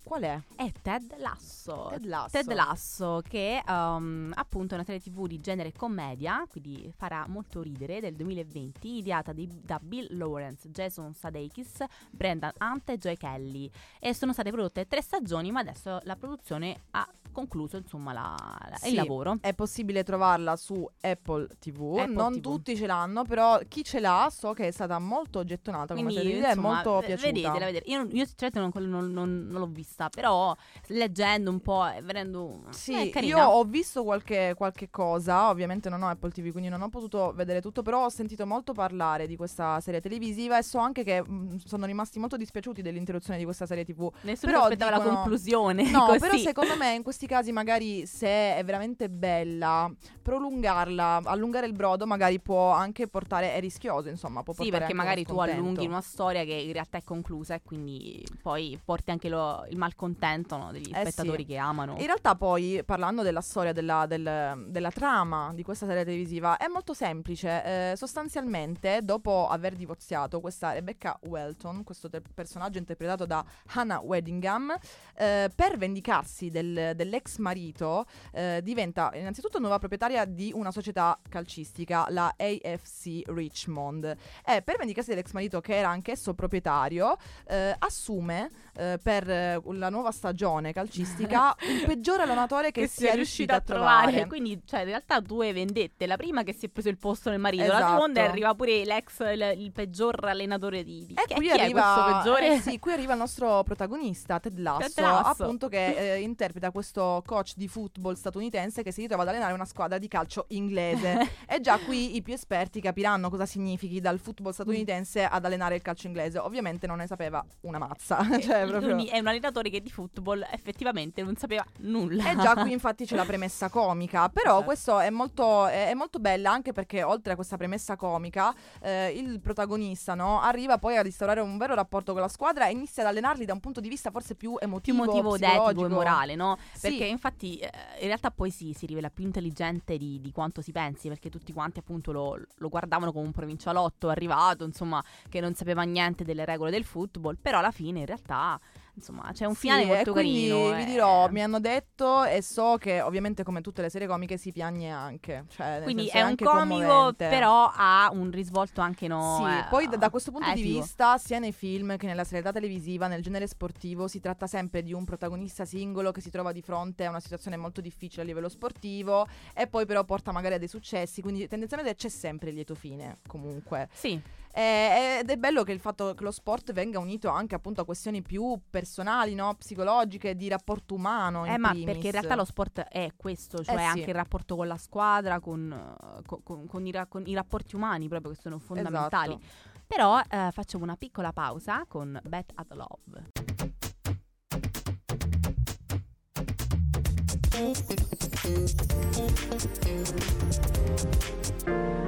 qual 0.05 0.23
è? 0.23 0.41
È 0.55 0.71
Ted 0.83 1.15
Lasso. 1.19 1.89
Ted 1.91 2.05
Lasso. 2.05 2.29
Ted 2.31 2.53
Lasso, 2.53 3.21
che 3.27 3.63
um, 3.67 4.31
appunto 4.35 4.75
è 4.75 4.77
una 4.77 4.85
serie 4.85 5.01
tv 5.01 5.27
di 5.27 5.41
genere 5.41 5.73
commedia, 5.73 6.47
quindi 6.49 6.93
farà 6.97 7.25
molto 7.27 7.63
ridere, 7.63 8.01
del 8.01 8.15
2020, 8.15 8.99
ideata 8.99 9.33
di- 9.33 9.49
da 9.63 9.81
Bill 9.83 10.17
Lawrence, 10.17 10.69
Jason 10.71 11.13
Sudeikis, 11.15 11.85
Brendan 12.11 12.53
Hunt 12.61 12.89
e 12.91 12.99
Joy 12.99 13.17
Kelly. 13.17 13.69
E 13.99 14.15
sono 14.15 14.33
state 14.33 14.51
prodotte 14.51 14.87
tre 14.87 15.01
stagioni, 15.03 15.51
ma 15.51 15.61
adesso 15.61 15.99
la 16.05 16.17
produzione 16.17 16.83
ha 16.93 17.09
concluso 17.33 17.77
insomma 17.79 18.13
la- 18.13 18.37
la- 18.71 18.77
Sì, 18.77 18.91
il 18.91 18.95
lavoro. 18.95 19.39
È 19.41 19.53
possibile 19.55 20.05
trovarla 20.05 20.55
su 20.55 20.89
Apple 21.01 21.49
TV. 21.59 21.97
Apple 21.99 22.15
non 22.15 22.35
TV. 22.35 22.41
tutti 22.41 22.77
ce 22.77 22.87
l'hanno, 22.87 23.25
però 23.25 23.59
chi 23.67 23.83
ce 23.83 23.99
l'ha 23.99 24.29
so 24.31 24.53
che 24.53 24.69
è 24.69 24.71
stata 24.71 25.01
molto 25.01 25.43
gettonata 25.43 25.95
come 25.95 26.07
Quindi, 26.13 26.15
serie 26.23 26.39
TV, 26.39 26.45
è 26.45 26.49
insomma, 26.51 26.75
molto 26.75 27.01
v- 27.01 27.05
piaciuta. 27.07 27.27
Vedetela, 27.33 27.65
vedete. 27.67 27.91
Io, 27.91 28.03
io 28.03 28.25
sinceramente 28.25 28.61
non, 28.61 28.89
non- 28.91 29.13
non- 29.13 29.47
non 29.49 29.61
l'ho 29.61 29.67
vista, 29.67 29.94
però 30.11 30.55
leggendo 30.89 31.51
un 31.51 31.61
po' 31.61 31.87
e 31.89 32.03
vedendo... 32.03 32.63
Sì, 32.71 33.09
è 33.09 33.11
carina. 33.11 33.39
io 33.39 33.45
ho 33.45 33.65
visto 33.65 34.03
qualche, 34.03 34.55
qualche 34.57 34.91
cosa, 34.91 35.49
ovviamente 35.49 35.89
non 35.89 36.03
ho 36.03 36.09
Apple 36.09 36.31
TV, 36.31 36.51
quindi 36.51 36.69
non 36.69 36.83
ho 36.83 36.89
potuto 36.89 37.33
vedere 37.35 37.61
tutto, 37.61 37.83
però 37.83 38.05
ho 38.05 38.09
sentito 38.09 38.47
molto 38.47 38.73
parlare 38.73 39.27
di 39.27 39.37
questa 39.37 39.81
serie 39.81 40.01
televisiva 40.01 40.59
e 40.59 40.63
so 40.63 40.79
anche 40.79 41.05
che 41.05 41.23
mh, 41.23 41.59
sono 41.65 41.87
rimasti 41.87 42.19
molto 42.19 42.37
dispiaciuti 42.37 42.83
dell'interruzione 42.83 43.39
di 43.39 43.45
questa 43.45 43.67
serie 43.67 43.85
TV. 43.85 44.11
Nessuno 44.23 44.53
però 44.53 44.65
aspettava 44.65 44.91
la 44.93 44.97
dicono- 44.99 45.15
conclusione. 45.17 45.91
No, 45.91 46.07
così. 46.07 46.19
però 46.19 46.37
secondo 46.39 46.77
me 46.77 46.95
in 46.95 47.03
questi 47.03 47.27
casi 47.27 47.53
magari 47.53 48.07
se 48.07 48.57
è 48.57 48.63
veramente 48.65 49.09
bella, 49.09 49.91
prolungarla, 50.23 51.21
allungare 51.25 51.67
il 51.67 51.73
brodo 51.73 52.07
magari 52.07 52.41
può 52.41 52.71
anche 52.71 53.07
portare, 53.07 53.55
è 53.55 53.61
rischioso 53.61 54.09
insomma, 54.09 54.43
può 54.43 54.53
Sì, 54.53 54.63
portare 54.63 54.79
perché 54.87 54.93
anche 54.93 55.05
magari 55.07 55.25
tu 55.25 55.39
allunghi 55.39 55.87
una 55.87 56.01
storia 56.01 56.45
che 56.45 56.53
in 56.55 56.73
realtà 56.73 56.99
è 56.99 57.03
conclusa 57.05 57.55
e 57.55 57.63
quindi 57.63 58.25
poi 58.43 58.79
porti 58.85 59.11
anche 59.11 59.29
lo- 59.29 59.65
il 59.69 59.77
malcontento 59.85 60.57
no, 60.57 60.73
degli 60.73 60.91
Eh 60.93 61.05
sì. 61.05 61.11
spettatori 61.13 61.45
che 61.45 61.57
amano. 61.57 61.95
In 61.99 62.07
realtà 62.07 62.35
poi, 62.35 62.83
parlando 62.85 63.23
della 63.23 63.41
storia 63.43 63.73
della, 63.73 64.07
del- 64.07 64.65
della 64.69 64.91
trama 64.91 65.53
di 65.55 65.63
questa 65.63 65.87
serie 65.87 66.05
televisiva, 66.05 66.57
è 66.57 66.67
molto 66.69 66.95
semplice. 66.95 67.93
Eh, 67.93 67.97
sostanzialmente, 67.97 69.01
dopo 69.03 69.47
aver 69.49 69.75
divorziato, 69.75 70.41
questa 70.41 70.73
Rebecca 70.73 71.19
Welton, 71.23 71.85
questo 71.85 72.09
te- 72.09 72.23
personaggio 72.35 72.79
interpretato 72.79 73.27
da 73.27 73.45
Hannah 73.75 74.01
Weddingham, 74.01 74.75
eh, 75.17 75.51
per 75.55 75.77
vendicarsi 75.77 76.51
del- 76.51 76.93
dell'ex 76.97 77.37
marito, 77.39 78.07
eh, 78.33 78.61
diventa 78.63 79.11
innanzitutto 79.15 79.59
nuova 79.59 79.79
proprietaria 79.79 80.25
di 80.25 80.51
una 80.55 80.71
società 80.71 81.19
calcistica, 81.29 82.07
la 82.09 82.35
AFC 82.37 83.23
Richmond. 83.27 84.17
E 84.47 84.63
per 84.63 84.77
vendicarsi 84.79 85.11
dell'ex 85.11 85.33
marito, 85.33 85.61
che 85.61 85.77
era 85.77 85.91
anch'esso 85.91 86.33
proprietario, 86.35 87.17
eh, 87.47 87.75
assume 87.79 88.51
eh, 88.77 88.99
per 89.01 89.29
eh, 89.75 89.79
la 89.79 89.89
nuova 89.91 90.11
stagione 90.11 90.73
calcistica 90.73 91.55
il 91.69 91.85
peggior 91.87 92.21
allenatore 92.21 92.71
che, 92.71 92.87
sia 92.87 93.15
riuscito 93.15 93.53
a 93.53 93.61
trovare. 93.61 94.27
Quindi, 94.27 94.61
cioè, 94.65 94.81
in 94.81 94.87
realtà 94.87 95.21
due 95.21 95.53
vendette. 95.53 96.07
La 96.07 96.17
prima 96.17 96.43
che 96.43 96.53
si 96.53 96.67
è 96.67 96.69
preso 96.69 96.89
il 96.89 96.99
posto 96.99 97.31
nel 97.31 97.39
marito, 97.39 97.67
la 97.67 97.77
Esatto. 97.77 97.93
seconda 97.93 98.23
arriva 98.23 98.55
pure 98.55 98.85
l'ex, 98.85 99.19
il, 99.21 99.55
il 99.59 99.73
peggior 99.73 100.25
allenatore 100.25 100.85
di. 100.85 101.07
di... 101.07 101.15
E 101.15 101.25
chi, 101.27 101.35
qui 101.35 101.47
chi 101.47 101.57
è 101.57 101.63
arriva, 101.63 102.23
eh 102.41 102.61
sì, 102.61 102.79
qui 102.79 102.93
arriva 102.93 103.13
il 103.13 103.19
nostro 103.19 103.63
protagonista, 103.63 104.39
Ted 104.41 104.59
Lasso, 104.59 104.93
Ted 104.95 105.05
Lasso. 105.05 105.43
appunto 105.43 105.69
che 105.69 106.15
eh, 106.15 106.21
interpreta 106.21 106.71
questo 106.71 107.23
coach 107.25 107.53
di 107.57 107.69
football 107.69 108.15
statunitense 108.15 108.83
che 108.83 108.93
si 108.93 109.03
ritrova 109.03 109.23
ad 109.23 109.29
allenare 109.29 109.53
una 109.53 109.65
squadra 109.65 109.99
di 109.99 110.09
calcio 110.09 110.47
inglese. 110.49 111.29
e 111.47 111.61
già 111.61 111.79
qui 111.79 112.17
i 112.17 112.23
più 112.23 112.35
esperti 112.35 112.81
capiranno 112.81 113.31
cosa 113.31 113.47
significhi 113.47 114.01
dal 114.01 114.19
football 114.19 114.53
statunitense 114.53 115.25
ad 115.25 115.45
allenare 115.45 115.77
il 115.77 115.83
calcio 115.83 116.07
inglese. 116.07 116.39
Ovviamente 116.39 116.87
non 116.87 116.99
ne 116.99 117.07
sapeva 117.07 117.45
una 117.63 117.79
mazza. 117.79 118.23
cioè, 118.41 118.67
proprio... 118.67 118.95
Quindi 118.95 119.07
è 119.07 119.19
un 119.19 119.27
allenatore 119.27 119.64
che 119.71 119.81
di 119.81 119.91
football 119.91 120.47
effettivamente 120.51 121.23
non 121.23 121.37
sapeva 121.37 121.65
nulla. 121.81 122.31
E 122.31 122.37
già 122.37 122.55
qui 122.55 122.73
infatti 122.73 123.05
c'è 123.05 123.17
la 123.17 123.25
premessa 123.25 123.69
comica, 123.69 124.29
però 124.29 124.53
Esatto. 124.53 124.65
questo 124.65 124.99
è 125.01 125.11
molto, 125.11 125.67
è, 125.67 125.89
è 125.89 125.95
molto 125.95 126.19
bella 126.19 126.51
anche 126.51 126.73
perché 126.73 127.03
oltre 127.03 127.33
a 127.33 127.35
questa 127.35 127.57
premessa 127.57 127.97
comica 127.97 128.55
eh, 128.81 129.11
il 129.11 129.41
protagonista 129.41 130.15
no, 130.15 130.41
arriva 130.41 130.79
poi 130.79 130.97
a 130.97 131.05
instaurare 131.05 131.41
un 131.41 131.59
vero 131.59 131.75
rapporto 131.75 132.13
con 132.13 132.21
la 132.21 132.29
squadra 132.29 132.67
e 132.67 132.73
inizia 132.73 133.03
ad 133.03 133.11
allenarli 133.11 133.45
da 133.45 133.53
un 133.53 133.61
punto 133.61 133.81
di 133.81 133.89
vista 133.89 134.11
forse 134.11 134.35
più 134.35 134.45
più 134.45 134.59
emotivo, 134.61 135.05
motivo 135.05 135.35
etico 135.37 135.87
e 135.87 135.89
morale, 135.89 136.35
no? 136.35 136.59
Sì. 136.73 136.89
Perché 136.89 137.05
infatti 137.05 137.57
eh, 137.57 137.71
in 138.01 138.07
realtà 138.07 138.31
poi 138.31 138.51
sì, 138.51 138.75
si 138.75 138.87
rivela 138.87 139.11
più 139.11 139.25
intelligente 139.25 139.97
di, 139.97 140.21
di 140.21 140.33
quanto 140.33 140.61
si 140.61 140.73
pensi, 140.73 141.09
perché 141.09 141.31
tutti 141.31 141.53
quanti 141.53 141.79
appunto 141.79 142.13
lo, 142.13 142.39
lo 142.57 142.69
guardavano 142.69 143.13
come 143.13 143.25
un 143.25 143.33
provincialotto 143.33 144.09
arrivato, 144.09 144.65
insomma, 144.65 145.03
che 145.29 145.41
non 145.41 145.55
sapeva 145.55 145.83
niente 145.83 146.25
delle 146.25 146.45
regole 146.45 146.71
del 146.71 146.85
football, 146.85 147.37
però 147.41 147.59
alla 147.59 147.71
fine 147.71 148.01
in 148.01 148.07
realtà, 148.07 148.61
insomma, 148.95 149.31
c'è 149.33 149.45
un 149.45 149.55
Sì, 149.55 149.61
finale 149.61 149.83
e 149.83 149.87
molto 149.87 150.13
carino. 150.13 150.73
vi 150.75 150.83
eh. 150.83 150.85
dirò, 150.85 151.29
mi 151.31 151.43
hanno 151.43 151.61
detto 151.61 152.25
e 152.25 152.43
so 152.43 152.77
che 152.79 153.01
ovviamente 153.01 153.43
come 153.43 153.61
tutte 153.61 153.83
le 153.83 153.91
serie 153.91 154.07
comiche 154.07 154.37
si 154.37 154.53
piagne 154.53 154.91
anche. 154.91 155.45
Cioè, 155.49 155.67
nel 155.75 155.83
Quindi 155.83 156.07
senso 156.09 156.19
è 156.19 156.23
un 156.23 156.37
comico, 156.37 156.87
commovente. 156.87 157.29
però 157.29 157.71
ha 157.75 158.09
un 158.13 158.31
risvolto 158.31 158.81
anche 158.81 159.09
no. 159.09 159.39
Sì, 159.41 159.51
eh, 159.59 159.65
poi 159.69 159.89
da, 159.89 159.97
da 159.97 160.11
questo 160.11 160.31
punto 160.31 160.51
di 160.53 160.61
etico. 160.61 160.79
vista, 160.81 161.19
sia 161.19 161.39
nei 161.39 161.53
film 161.53 161.97
che 161.97 162.07
nella 162.07 162.25
serialità 162.25 162.53
televisiva, 162.53 163.07
nel 163.07 163.23
genere 163.23 163.47
sportivo, 163.47 164.09
si 164.09 164.21
tratta 164.21 164.47
sempre 164.47 164.83
di 164.83 164.93
un 164.93 165.05
protagonista 165.05 165.65
singolo 165.65 166.13
che 166.13 166.21
si 166.21 166.31
trova 166.31 166.53
di 166.53 166.63
fronte 166.63 167.05
a 167.05 167.11
una 167.11 167.21
situazione 167.21 167.57
molto 167.57 167.81
difficile 167.81 168.23
a 168.23 168.25
livello 168.25 168.49
sportivo 168.49 169.27
e 169.55 169.67
poi 169.67 169.87
però 169.87 170.05
porta 170.05 170.33
magari 170.33 170.55
a 170.55 170.59
dei 170.59 170.69
successi, 170.69 171.21
quindi 171.23 171.47
tendenzialmente 171.49 171.95
c'è 171.97 172.09
sempre 172.09 172.51
il 172.51 172.55
lieto 172.57 172.75
fine, 172.75 173.19
comunque. 173.27 173.89
Sì, 173.93 174.21
Eh, 174.57 175.19
ed 175.21 175.31
è 175.31 175.37
bello 175.37 175.65
che 175.65 175.73
il 175.73 175.81
fatto 175.81 176.15
che 176.15 176.23
lo 176.23 176.31
sport 176.31 176.73
venga 176.73 177.01
unito 177.01 177.29
anche 177.29 177.57
appunto 177.57 177.81
a 177.81 177.85
questioni 177.85 178.23
più 178.23 178.57
personali, 178.71 179.35
no? 179.35 179.55
psicologiche, 179.57 180.37
di 180.37 180.47
rapporto 180.49 180.95
umano. 180.95 181.45
eh, 181.45 181.55
in 181.55 181.61
ma 181.61 181.71
primis. 181.71 181.87
perché 181.87 182.07
in 182.07 182.13
realtà 182.13 182.37
lo 182.37 182.45
sport 182.45 182.81
è 182.83 183.11
questo, 183.17 183.65
cioè 183.65 183.75
Eh, 183.75 183.79
sì. 183.79 183.85
anche 183.85 184.11
il 184.11 184.15
rapporto 184.15 184.55
con 184.55 184.69
la 184.69 184.77
squadra, 184.77 185.41
con, 185.41 185.97
co- 186.25 186.41
con- 186.45 186.67
con 186.69 186.87
i, 186.87 186.93
ra- 186.93 187.07
con 187.07 187.25
i 187.27 187.35
rapporti 187.35 187.75
umani 187.75 188.07
proprio 188.09 188.31
che 188.33 188.39
sono 188.41 188.59
fondamentali. 188.61 189.33
Esatto. 189.35 189.83
Però 189.89 190.21
eh, 190.21 190.51
facciamo 190.53 190.85
una 190.85 190.97
piccola 190.97 191.33
pausa 191.33 191.85
con 191.89 192.17
Bet 192.25 192.53
at 192.55 192.73
Love. 192.75 193.33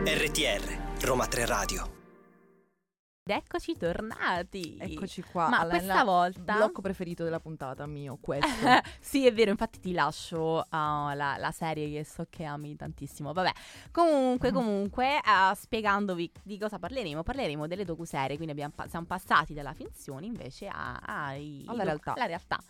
RTR, 0.05 1.05
Roma 1.05 1.27
3 1.27 1.47
Radio. 1.47 2.06
Ed 3.29 3.35
eccoci 3.45 3.77
tornati. 3.77 4.77
Eccoci 4.79 5.21
qua. 5.23 5.49
Ma 5.49 5.59
alla- 5.59 5.71
questa 5.71 6.05
volta 6.05 6.55
blocco 6.55 6.81
preferito 6.81 7.25
della 7.25 7.41
puntata 7.41 7.85
mio, 7.85 8.19
questo. 8.21 8.47
sì, 9.01 9.27
è 9.27 9.33
vero, 9.33 9.51
infatti 9.51 9.81
ti 9.81 9.93
lascio 9.93 10.59
uh, 10.59 10.65
la, 10.71 11.35
la 11.37 11.51
serie 11.51 11.91
che 11.91 12.05
so 12.05 12.25
che 12.31 12.45
ami 12.45 12.77
tantissimo. 12.77 13.33
Vabbè, 13.33 13.51
comunque, 13.91 14.53
comunque, 14.53 15.17
uh, 15.17 15.53
spiegandovi 15.57 16.31
di 16.45 16.57
cosa 16.57 16.79
parleremo, 16.79 17.25
parleremo 17.25 17.67
delle 17.67 17.85
docuserie, 17.85 18.37
quindi 18.37 18.53
abbiamo 18.53 18.75
pa- 18.77 18.87
siamo 18.87 19.07
passati 19.07 19.55
dalla 19.55 19.73
finzione 19.75 20.25
invece 20.27 20.69
a- 20.69 21.01
ai- 21.05 21.65
Alla 21.67 21.83
realtà. 21.83 22.13
alla 22.13 22.27
realtà. 22.27 22.63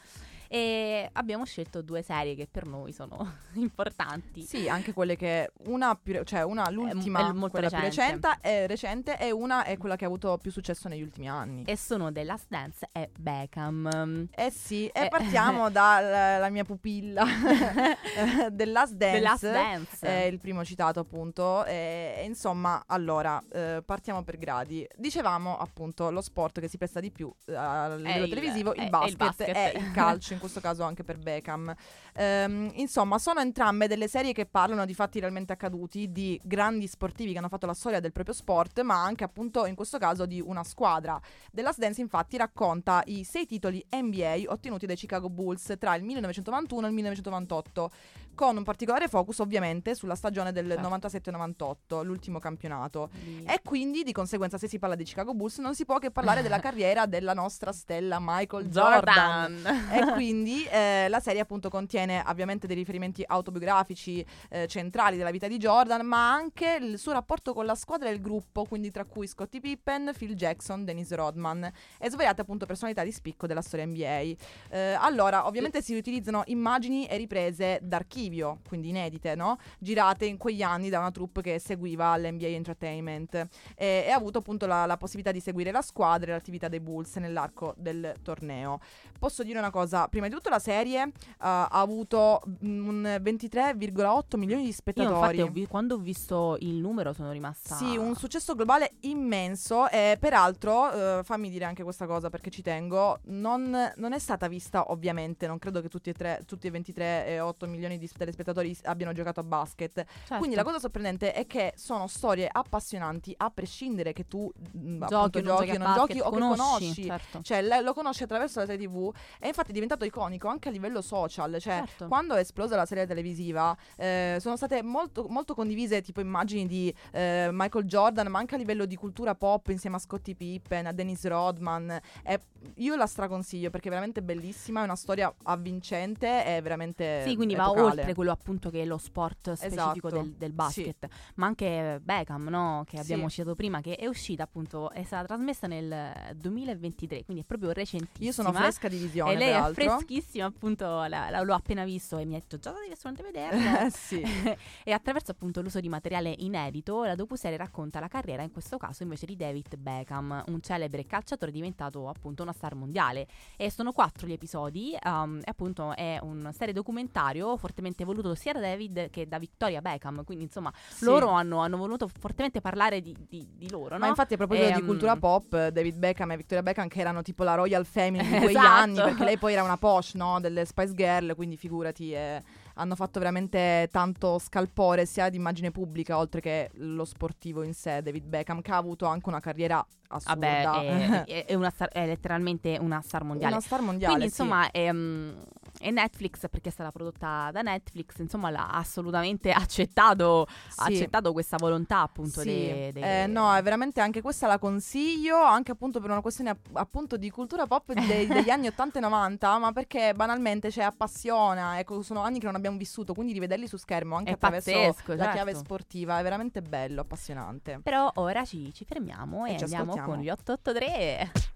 E 0.49 1.11
abbiamo 1.14 1.45
scelto 1.45 1.83
due 1.83 2.03
serie 2.03 2.37
che 2.37 2.47
per 2.49 2.66
noi 2.66 2.92
sono 2.92 3.16
importanti. 3.55 4.42
Sì, 4.42 4.69
anche 4.69 4.92
quelle 4.92 5.16
che 5.16 5.51
una 5.66 5.97
più, 5.97 6.23
cioè 6.23 6.42
una 6.42 6.71
l'ultima 6.71 7.19
è 7.29 7.33
molto 7.33 7.59
quella 7.59 7.69
più 7.69 7.79
recente. 7.81 8.29
recente, 8.29 8.38
è 8.49 8.66
recente 8.69 9.19
e 9.19 9.33
una 9.33 9.64
è 9.64 9.77
quella 9.77 9.97
che 9.97 10.05
ha 10.05 10.07
avuto 10.07 10.38
più 10.46 10.52
successo 10.54 10.87
negli 10.87 11.02
ultimi 11.02 11.28
anni. 11.28 11.64
E 11.64 11.76
sono 11.76 12.12
The 12.12 12.22
Last 12.22 12.46
Dance 12.48 12.88
e 12.92 13.11
Beckham. 13.18 14.28
Eh 14.32 14.50
sì, 14.52 14.87
e 14.87 15.06
Eh. 15.06 15.09
partiamo 15.09 15.70
dalla 15.70 16.38
la 16.38 16.48
mia 16.50 16.62
pupilla 16.62 17.24
The 18.52 18.64
Last 18.66 18.92
Dance. 18.94 19.16
The 19.16 19.20
Last 19.20 19.50
Dance. 19.50 20.06
È 20.06 20.22
il 20.22 20.38
primo 20.38 20.64
citato 20.64 21.00
appunto 21.00 21.64
e, 21.64 22.22
insomma 22.24 22.85
allora 22.87 23.42
eh, 23.52 23.82
partiamo 23.85 24.22
per 24.22 24.38
gradi 24.38 24.87
dicevamo 24.96 25.56
appunto 25.59 26.11
lo 26.11 26.20
sport 26.20 26.61
che 26.61 26.68
si 26.68 26.76
presta 26.76 27.00
di 27.00 27.11
più 27.11 27.32
eh, 27.46 27.54
a 27.56 27.96
livello 27.96 28.24
il- 28.24 28.30
televisivo 28.30 28.72
il 28.74 28.82
è 28.82 28.88
basket, 28.88 29.11
il 29.11 29.16
basket. 29.16 29.56
e 29.56 29.72
il 29.78 29.90
calcio 29.90 30.32
in 30.35 30.38
questo 30.38 30.61
caso 30.61 30.85
anche 30.85 31.02
per 31.02 31.18
Beckham 31.18 31.74
Ehm, 32.18 32.70
insomma 32.76 33.18
sono 33.18 33.40
entrambe 33.40 33.88
delle 33.88 34.09
serie 34.09 34.32
che 34.32 34.46
parlano 34.46 34.87
di 34.87 34.94
fatti 34.94 35.20
realmente 35.20 35.52
accaduti 35.52 36.11
di 36.11 36.40
grandi 36.42 36.87
sportivi 36.87 37.32
che 37.32 37.38
hanno 37.38 37.48
fatto 37.50 37.66
la 37.66 37.74
storia 37.74 38.00
del 38.00 38.12
proprio 38.12 38.35
sport 38.35 38.80
ma 38.80 39.02
anche 39.02 39.22
appunto 39.24 39.66
in 39.66 39.74
questo 39.74 39.98
caso 39.98 40.24
di 40.24 40.36
una 40.40 40.64
squadra. 40.64 41.20
The 41.53 41.62
Last 41.62 41.79
Dance 41.79 42.01
infatti 42.01 42.37
racconta 42.37 43.03
i 43.07 43.25
sei 43.25 43.46
titoli 43.46 43.85
NBA 43.90 44.44
ottenuti 44.46 44.87
dai 44.87 44.96
Chicago 44.96 45.29
Bulls 45.29 45.75
tra 45.79 45.94
il 45.94 46.03
1991 46.05 46.87
e 46.87 46.88
il 46.88 46.94
1998 46.94 47.90
con 48.37 48.57
un 48.57 48.62
particolare 48.62 49.09
focus 49.09 49.40
ovviamente 49.40 49.96
sulla 49.96 50.14
stagione 50.14 50.53
del 50.53 50.68
Certo. 50.70 50.88
97-98, 50.88 52.05
l'ultimo 52.05 52.38
campionato. 52.38 53.09
Di- 53.12 53.42
E 53.44 53.61
quindi 53.64 54.05
di 54.05 54.12
conseguenza 54.12 54.59
se 54.59 54.68
si 54.68 54.79
parla 54.79 54.94
di 54.94 55.03
Chicago 55.03 55.35
Bulls 55.35 55.59
non 55.59 55.75
si 55.75 55.85
può 55.85 55.99
che 55.99 56.12
parlare 56.12 56.42
della 56.42 56.61
carriera 56.61 57.07
della 57.07 57.33
nostra 57.33 57.72
stella 57.72 58.18
Michael 58.20 58.68
Jordan. 58.68 59.55
Jordan. 59.62 59.88
E 59.90 60.12
quindi 60.14 60.64
eh, 60.66 61.09
la 61.09 61.18
serie 61.20 61.40
appunto 61.40 61.68
contiene 61.70 62.22
ovviamente 62.27 62.66
dei 62.66 62.77
riferimenti 62.77 63.25
autobiografici 63.27 64.25
eh, 64.51 64.66
centrali 64.66 65.16
della 65.16 65.31
vita 65.31 65.49
di 65.49 65.57
Jordan, 65.57 66.05
ma 66.07 66.31
anche 66.31 66.79
il 66.81 66.99
suo 66.99 67.12
rapporto 67.12 67.55
con 67.55 67.64
la 67.64 67.75
squadra 67.75 68.11
e 68.11 68.12
il 68.12 68.20
gruppo, 68.20 68.64
quindi 68.66 68.90
tra 68.90 69.05
cui 69.05 69.27
Scottie 69.27 69.61
Pippen, 69.61 70.12
Phil 70.16 70.35
Jackson, 70.35 70.85
Dennis 70.85 71.11
Rodman 71.12 71.70
e 71.99 72.11
svariate 72.11 72.42
appunto 72.42 72.66
personalità 72.66 73.03
di 73.03 73.12
spicco 73.12 73.46
della 73.46 73.62
storia 73.62 73.87
NBA. 73.87 74.35
Eh, 74.68 74.96
allora, 74.99 75.46
ovviamente 75.46 75.81
si 75.81 75.96
utilizzano 75.96 76.42
immagini 76.46 77.07
e 77.07 77.16
riprese 77.16 77.79
d'archivio 77.83 78.25
preview, 78.26 78.58
quindi 78.66 78.88
inedite, 78.88 79.34
no? 79.34 79.58
girate 79.78 80.26
in 80.26 80.36
quegli 80.36 80.62
anni 80.62 80.88
da 80.88 80.98
una 80.98 81.10
troupe 81.10 81.42
che 81.42 81.58
seguiva 81.58 82.16
l'NBA 82.16 82.48
Entertainment 82.48 83.34
e, 83.76 84.04
e 84.06 84.10
ha 84.10 84.16
avuto 84.16 84.38
appunto 84.38 84.66
la, 84.66 84.86
la 84.86 84.96
possibilità 84.96 85.32
di 85.32 85.40
seguire 85.40 85.70
la 85.70 85.82
squadra 85.82 86.30
e 86.30 86.34
l'attività 86.34 86.68
dei 86.68 86.80
Bulls 86.80 87.16
nell'arco 87.16 87.74
del 87.76 88.14
torneo. 88.22 88.80
Posso 89.18 89.42
dire 89.42 89.58
una 89.58 89.70
cosa, 89.70 90.08
prima 90.08 90.28
di 90.28 90.34
tutto 90.34 90.48
la 90.48 90.58
serie 90.58 91.04
uh, 91.04 91.12
ha 91.38 91.68
avuto 91.68 92.42
mm, 92.64 92.88
un 92.88 93.20
23,8 93.22 94.36
milioni 94.36 94.62
di 94.62 94.68
Io 94.68 94.74
spettatori. 94.74 95.14
infatti 95.14 95.40
ho 95.40 95.48
vi- 95.48 95.66
quando 95.66 95.94
ho 95.94 95.98
visto 95.98 96.56
il 96.60 96.76
numero 96.76 97.12
sono 97.12 97.32
rimasta... 97.32 97.76
Sì, 97.76 97.96
un 97.96 98.14
successo 98.14 98.54
globale 98.54 98.94
immenso 99.00 99.88
e 99.88 100.16
peraltro, 100.18 100.92
eh, 100.92 101.20
fammi 101.22 101.50
dire 101.50 101.64
anche 101.64 101.82
questa 101.82 102.06
cosa 102.06 102.30
perché 102.30 102.50
ci 102.50 102.62
tengo, 102.62 103.20
non, 103.26 103.92
non 103.96 104.12
è 104.12 104.18
stata 104.18 104.48
vista 104.48 104.90
ovviamente, 104.90 105.46
non 105.46 105.58
credo 105.58 105.80
che 105.80 105.88
tutti 105.88 106.10
e, 106.10 106.12
tre, 106.12 106.42
tutti 106.46 106.66
e 106.66 106.70
23 106.70 107.26
e 107.26 107.40
8 107.40 107.66
milioni 107.66 107.98
di 107.98 108.06
telespettatori 108.16 108.76
abbiano 108.85 109.12
giocato 109.12 109.40
a 109.40 109.42
basket. 109.44 109.92
Certo. 109.94 110.37
Quindi 110.38 110.57
la 110.57 110.64
cosa 110.64 110.79
sorprendente 110.79 111.33
è 111.33 111.46
che 111.46 111.72
sono 111.76 112.07
storie 112.07 112.48
appassionanti 112.50 113.35
a 113.37 113.50
prescindere 113.50 114.12
che 114.12 114.26
tu 114.26 114.50
mm, 114.76 115.02
giochi 115.07 115.38
appunto, 115.38 115.38
o 115.38 115.42
non 115.42 115.57
giochi 115.57 115.70
o 115.70 115.79
non 115.79 115.94
giochi 115.94 116.20
o 116.20 116.31
che 116.31 116.38
conosci, 116.38 116.57
conosci. 116.57 117.05
certo. 117.05 117.42
Cioè, 117.42 117.62
le- 117.62 117.81
lo 117.81 117.92
conosci 117.92 118.22
attraverso 118.22 118.61
la 118.61 118.66
serie 118.66 118.87
TV 118.87 119.12
e 119.40 119.48
infatti 119.48 119.70
è 119.70 119.72
diventato 119.72 120.05
iconico 120.05 120.48
anche 120.48 120.68
a 120.68 120.72
livello 120.72 121.00
social. 121.00 121.50
Cioè, 121.61 121.83
Certo. 121.87 122.07
quando 122.09 122.35
è 122.35 122.40
esplosa 122.40 122.76
la 122.76 122.87
serie 122.87 123.07
televisiva, 123.07 123.76
eh, 123.96 124.38
sono 124.40 124.57
state 124.57 124.83
molto, 124.83 125.26
molto 125.29 125.55
condivise 125.55 126.00
tipo 126.02 126.20
immagini 126.20 126.66
di 126.66 126.94
eh, 127.12 127.48
Michael 127.52 127.85
Jordan, 127.85 128.29
ma 128.29 128.38
anche 128.38 128.55
a 128.55 128.59
livello 128.59 128.85
di 128.87 128.96
cultura 128.96 129.35
pop 129.35 129.68
insieme 129.68 129.96
a 129.96 129.98
Scottie 129.98 130.35
Pippen, 130.35 130.87
a 130.87 130.92
Dennis 130.92 131.24
Rodman. 131.26 131.98
E 132.22 132.40
io 132.76 132.96
la 132.96 133.07
straconsiglio 133.07 133.70
perché 133.70 133.88
è 133.88 133.90
veramente 133.90 134.22
bellissima, 134.22 134.81
è 134.81 134.85
una 134.85 134.96
storia 134.96 135.33
avvincente, 135.44 136.44
è 136.44 136.61
veramente. 136.62 137.22
Sì, 137.26 137.37
quindi 137.37 137.55
va 137.55 137.64
epocale. 137.64 138.02
Oltre 138.07 138.14
quello 138.14 138.31
appunto 138.33 138.71
che 138.71 138.83
è 138.83 138.85
lo 138.85 138.99
sport 138.99 139.53
specifico 139.53 140.09
Esatto. 140.09 140.23
del, 140.23 140.33
del 140.35 140.53
basket, 140.53 141.09
ma 141.37 141.47
anche 141.47 142.01
Beckham, 142.03 142.49
no? 142.49 142.85
che 142.87 142.99
abbiamo 142.99 143.29
Sì. 143.29 143.37
citato 143.37 143.55
prima, 143.55 143.81
che 143.81 143.97
è 143.97 144.07
uscita 144.07 144.42
appunto, 144.45 144.90
è 144.90 145.03
stata 145.03 145.27
trasmessa 145.27 145.66
nel 145.66 146.35
2023, 146.37 147.25
quindi 147.25 147.42
è 147.42 147.47
proprio 147.47 147.73
recentissima. 147.73 148.25
Io 148.27 148.33
sono 148.33 148.53
fresca 148.53 148.88
di 148.88 148.97
visione, 148.99 149.33
E 149.33 149.37
lei 149.37 149.53
è 149.53 149.73
freschissima, 149.73 150.47
appunto, 150.47 150.85
la- 151.07 151.31
la- 151.31 151.40
l'ho 151.42 151.55
appena 151.55 151.85
visto 151.85 152.19
e 152.19 152.25
mi 152.25 152.35
ha 152.35 152.38
detto 152.38 152.59
già 152.59 152.73
devi 152.73 152.92
assolutamente 152.92 153.23
vederlo. 153.40 153.87
Eh, 153.87 153.90
sì. 153.90 154.23
e 154.85 154.92
attraverso 154.92 155.31
appunto 155.33 155.61
l'uso 155.62 155.81
di 155.81 155.88
materiale 155.88 156.35
inedito, 156.38 157.05
la 157.05 157.14
docuserie 157.14 157.57
racconta 157.57 158.01
la 158.01 158.09
carriera, 158.09 158.42
in 158.42 158.53
questo 158.53 158.77
caso 158.77 159.03
invece 159.03 159.27
di 159.27 159.37
David 159.37 159.77
Beckham, 159.77 160.45
un 160.49 160.61
celebre 160.61 161.07
calciatore 161.07 161.51
diventato 161.51 162.09
appunto 162.09 162.42
una 162.42 162.53
star 162.53 162.75
mondiale. 162.75 163.27
E 163.57 163.71
sono 163.71 163.92
quattro 163.92 164.27
gli 164.27 164.33
episodi, 164.33 164.97
um, 165.05 165.38
e 165.38 165.51
appunto 165.51 165.95
è 165.95 166.19
un 166.23 166.51
serie 166.53 166.73
documentario 166.75 167.57
fortemente 167.57 167.95
voluto 168.04 168.35
sia 168.35 168.52
da 168.52 168.61
David 168.61 169.11
che 169.11 169.26
da 169.26 169.38
Victoria 169.38 169.80
Beckham, 169.80 170.24
quindi 170.24 170.44
insomma 170.44 170.72
Sì. 170.88 171.04
loro 171.04 171.28
hanno, 171.30 171.59
hanno 171.61 171.76
voluto 171.76 172.09
fortemente 172.20 172.61
parlare 172.61 173.00
di, 173.00 173.16
di- 173.28 173.48
di 173.56 173.70
loro, 173.70 173.94
no? 173.94 174.00
Ma 174.00 174.09
infatti 174.09 174.35
a 174.35 174.37
proposito 174.37 174.66
di 174.66 174.72
Ehm, 174.80 174.85
cultura 174.85 175.16
pop, 175.16 175.68
David 175.68 175.96
Beckham 175.96 176.30
e 176.32 176.37
Victoria 176.37 176.62
Beckham 176.62 176.88
che 176.88 177.00
erano 177.00 177.22
tipo 177.22 177.42
la 177.44 177.54
Royal 177.54 177.85
Family 177.87 178.24
di 178.26 178.38
quegli 178.38 178.56
Esatto. 178.56 178.66
anni, 178.68 178.94
perché 178.96 179.24
lei 179.24 179.38
poi 179.38 179.52
era 179.54 179.62
una 179.62 179.76
posh, 179.76 180.14
no? 180.14 180.40
Delle 180.40 180.64
Spice 180.64 180.94
Girl, 180.94 181.35
quindi 181.35 181.56
figurati, 181.56 182.12
eh, 182.12 182.42
hanno 182.74 182.94
fatto 182.94 183.18
veramente 183.18 183.88
tanto 183.90 184.38
scalpore 184.38 185.06
sia 185.06 185.28
di 185.30 185.37
immagine 185.37 185.70
pubblica 185.70 186.18
oltre 186.18 186.40
che 186.40 186.70
lo 186.74 187.04
sportivo 187.04 187.62
in 187.62 187.72
sé, 187.74 188.02
David 188.02 188.24
Beckham, 188.26 188.61
che 188.61 188.72
ha 188.72 188.76
avuto 188.76 189.06
anche 189.06 189.28
una 189.28 189.40
carriera 189.40 189.85
assurda. 190.09 190.35
Vabbè, 190.70 191.24
è, 191.24 191.24
è- 191.24 191.44
è 191.48 191.54
una 191.54 191.70
star- 191.70 191.90
è 191.92 192.06
letteralmente 192.06 192.76
una 192.80 193.00
star 193.00 193.24
mondiale. 193.24 193.54
Una 193.54 193.62
star 193.62 193.80
mondiale, 193.80 194.14
Quindi 194.16 194.32
sì. 194.35 194.42
insomma 194.42 194.70
è, 194.70 194.92
mm, 194.92 195.32
è 195.78 195.90
Netflix 195.90 196.48
perché 196.50 196.68
è 196.68 196.72
stata 196.72 196.90
prodotta 196.90 197.50
da 197.52 197.62
Netflix, 197.62 198.18
insomma 198.18 198.50
l'ha 198.50 198.70
assolutamente 198.70 199.50
accettato, 199.52 200.46
Sì. 200.68 200.80
accettato 200.92 201.32
questa 201.32 201.56
volontà 201.58 202.00
appunto 202.00 202.40
Sì. 202.40 202.46
dei- 202.46 202.92
dei- 202.92 203.02
Eh, 203.02 203.26
no, 203.26 203.54
è 203.54 203.62
veramente 203.62 204.00
anche 204.00 204.20
questa 204.22 204.46
la 204.46 204.58
consiglio, 204.58 205.36
anche 205.40 205.72
appunto 205.72 206.00
per 206.00 206.10
una 206.10 206.20
questione 206.20 206.50
app- 206.50 206.66
appunto 206.74 207.16
di 207.16 207.30
cultura 207.30 207.66
pop 207.66 207.92
dei- 207.92 208.26
degli 208.48 208.50
anni 208.50 208.66
80 208.68 208.98
e 208.98 209.00
90, 209.02 209.58
ma 209.58 209.72
perché 209.72 210.12
banalmente 210.14 210.70
ci 210.70 210.80
appassiona, 210.80 211.78
ecco, 211.78 212.02
sono 212.02 212.20
anni 212.22 212.38
che 212.38 212.46
non 212.46 212.54
abbiamo 212.54 212.76
vissuto, 212.76 213.14
quindi 213.14 213.32
rivederli 213.32 213.66
su 213.66 213.76
schermo 213.76 214.16
anche 214.16 214.30
È 214.30 214.34
attraverso 214.34 214.70
pazzesco, 214.72 215.14
la 215.14 215.30
chiave 215.30 215.52
certo. 215.52 215.64
sportiva 215.66 216.18
è 216.18 216.22
veramente 216.22 216.62
bello, 216.62 217.02
appassionante. 217.02 217.80
Però 217.82 218.10
ora 218.16 218.44
ci, 218.44 218.72
ci 218.72 218.84
fermiamo 218.84 219.46
e, 219.46 219.52
E 219.52 219.56
andiamo 219.60 219.96
con 220.02 220.18
gli 220.18 220.28
883. 220.30 221.54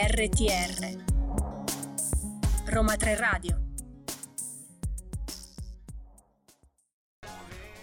RTR 0.00 0.96
Roma 2.66 2.96
3 2.96 3.16
Radio 3.16 3.67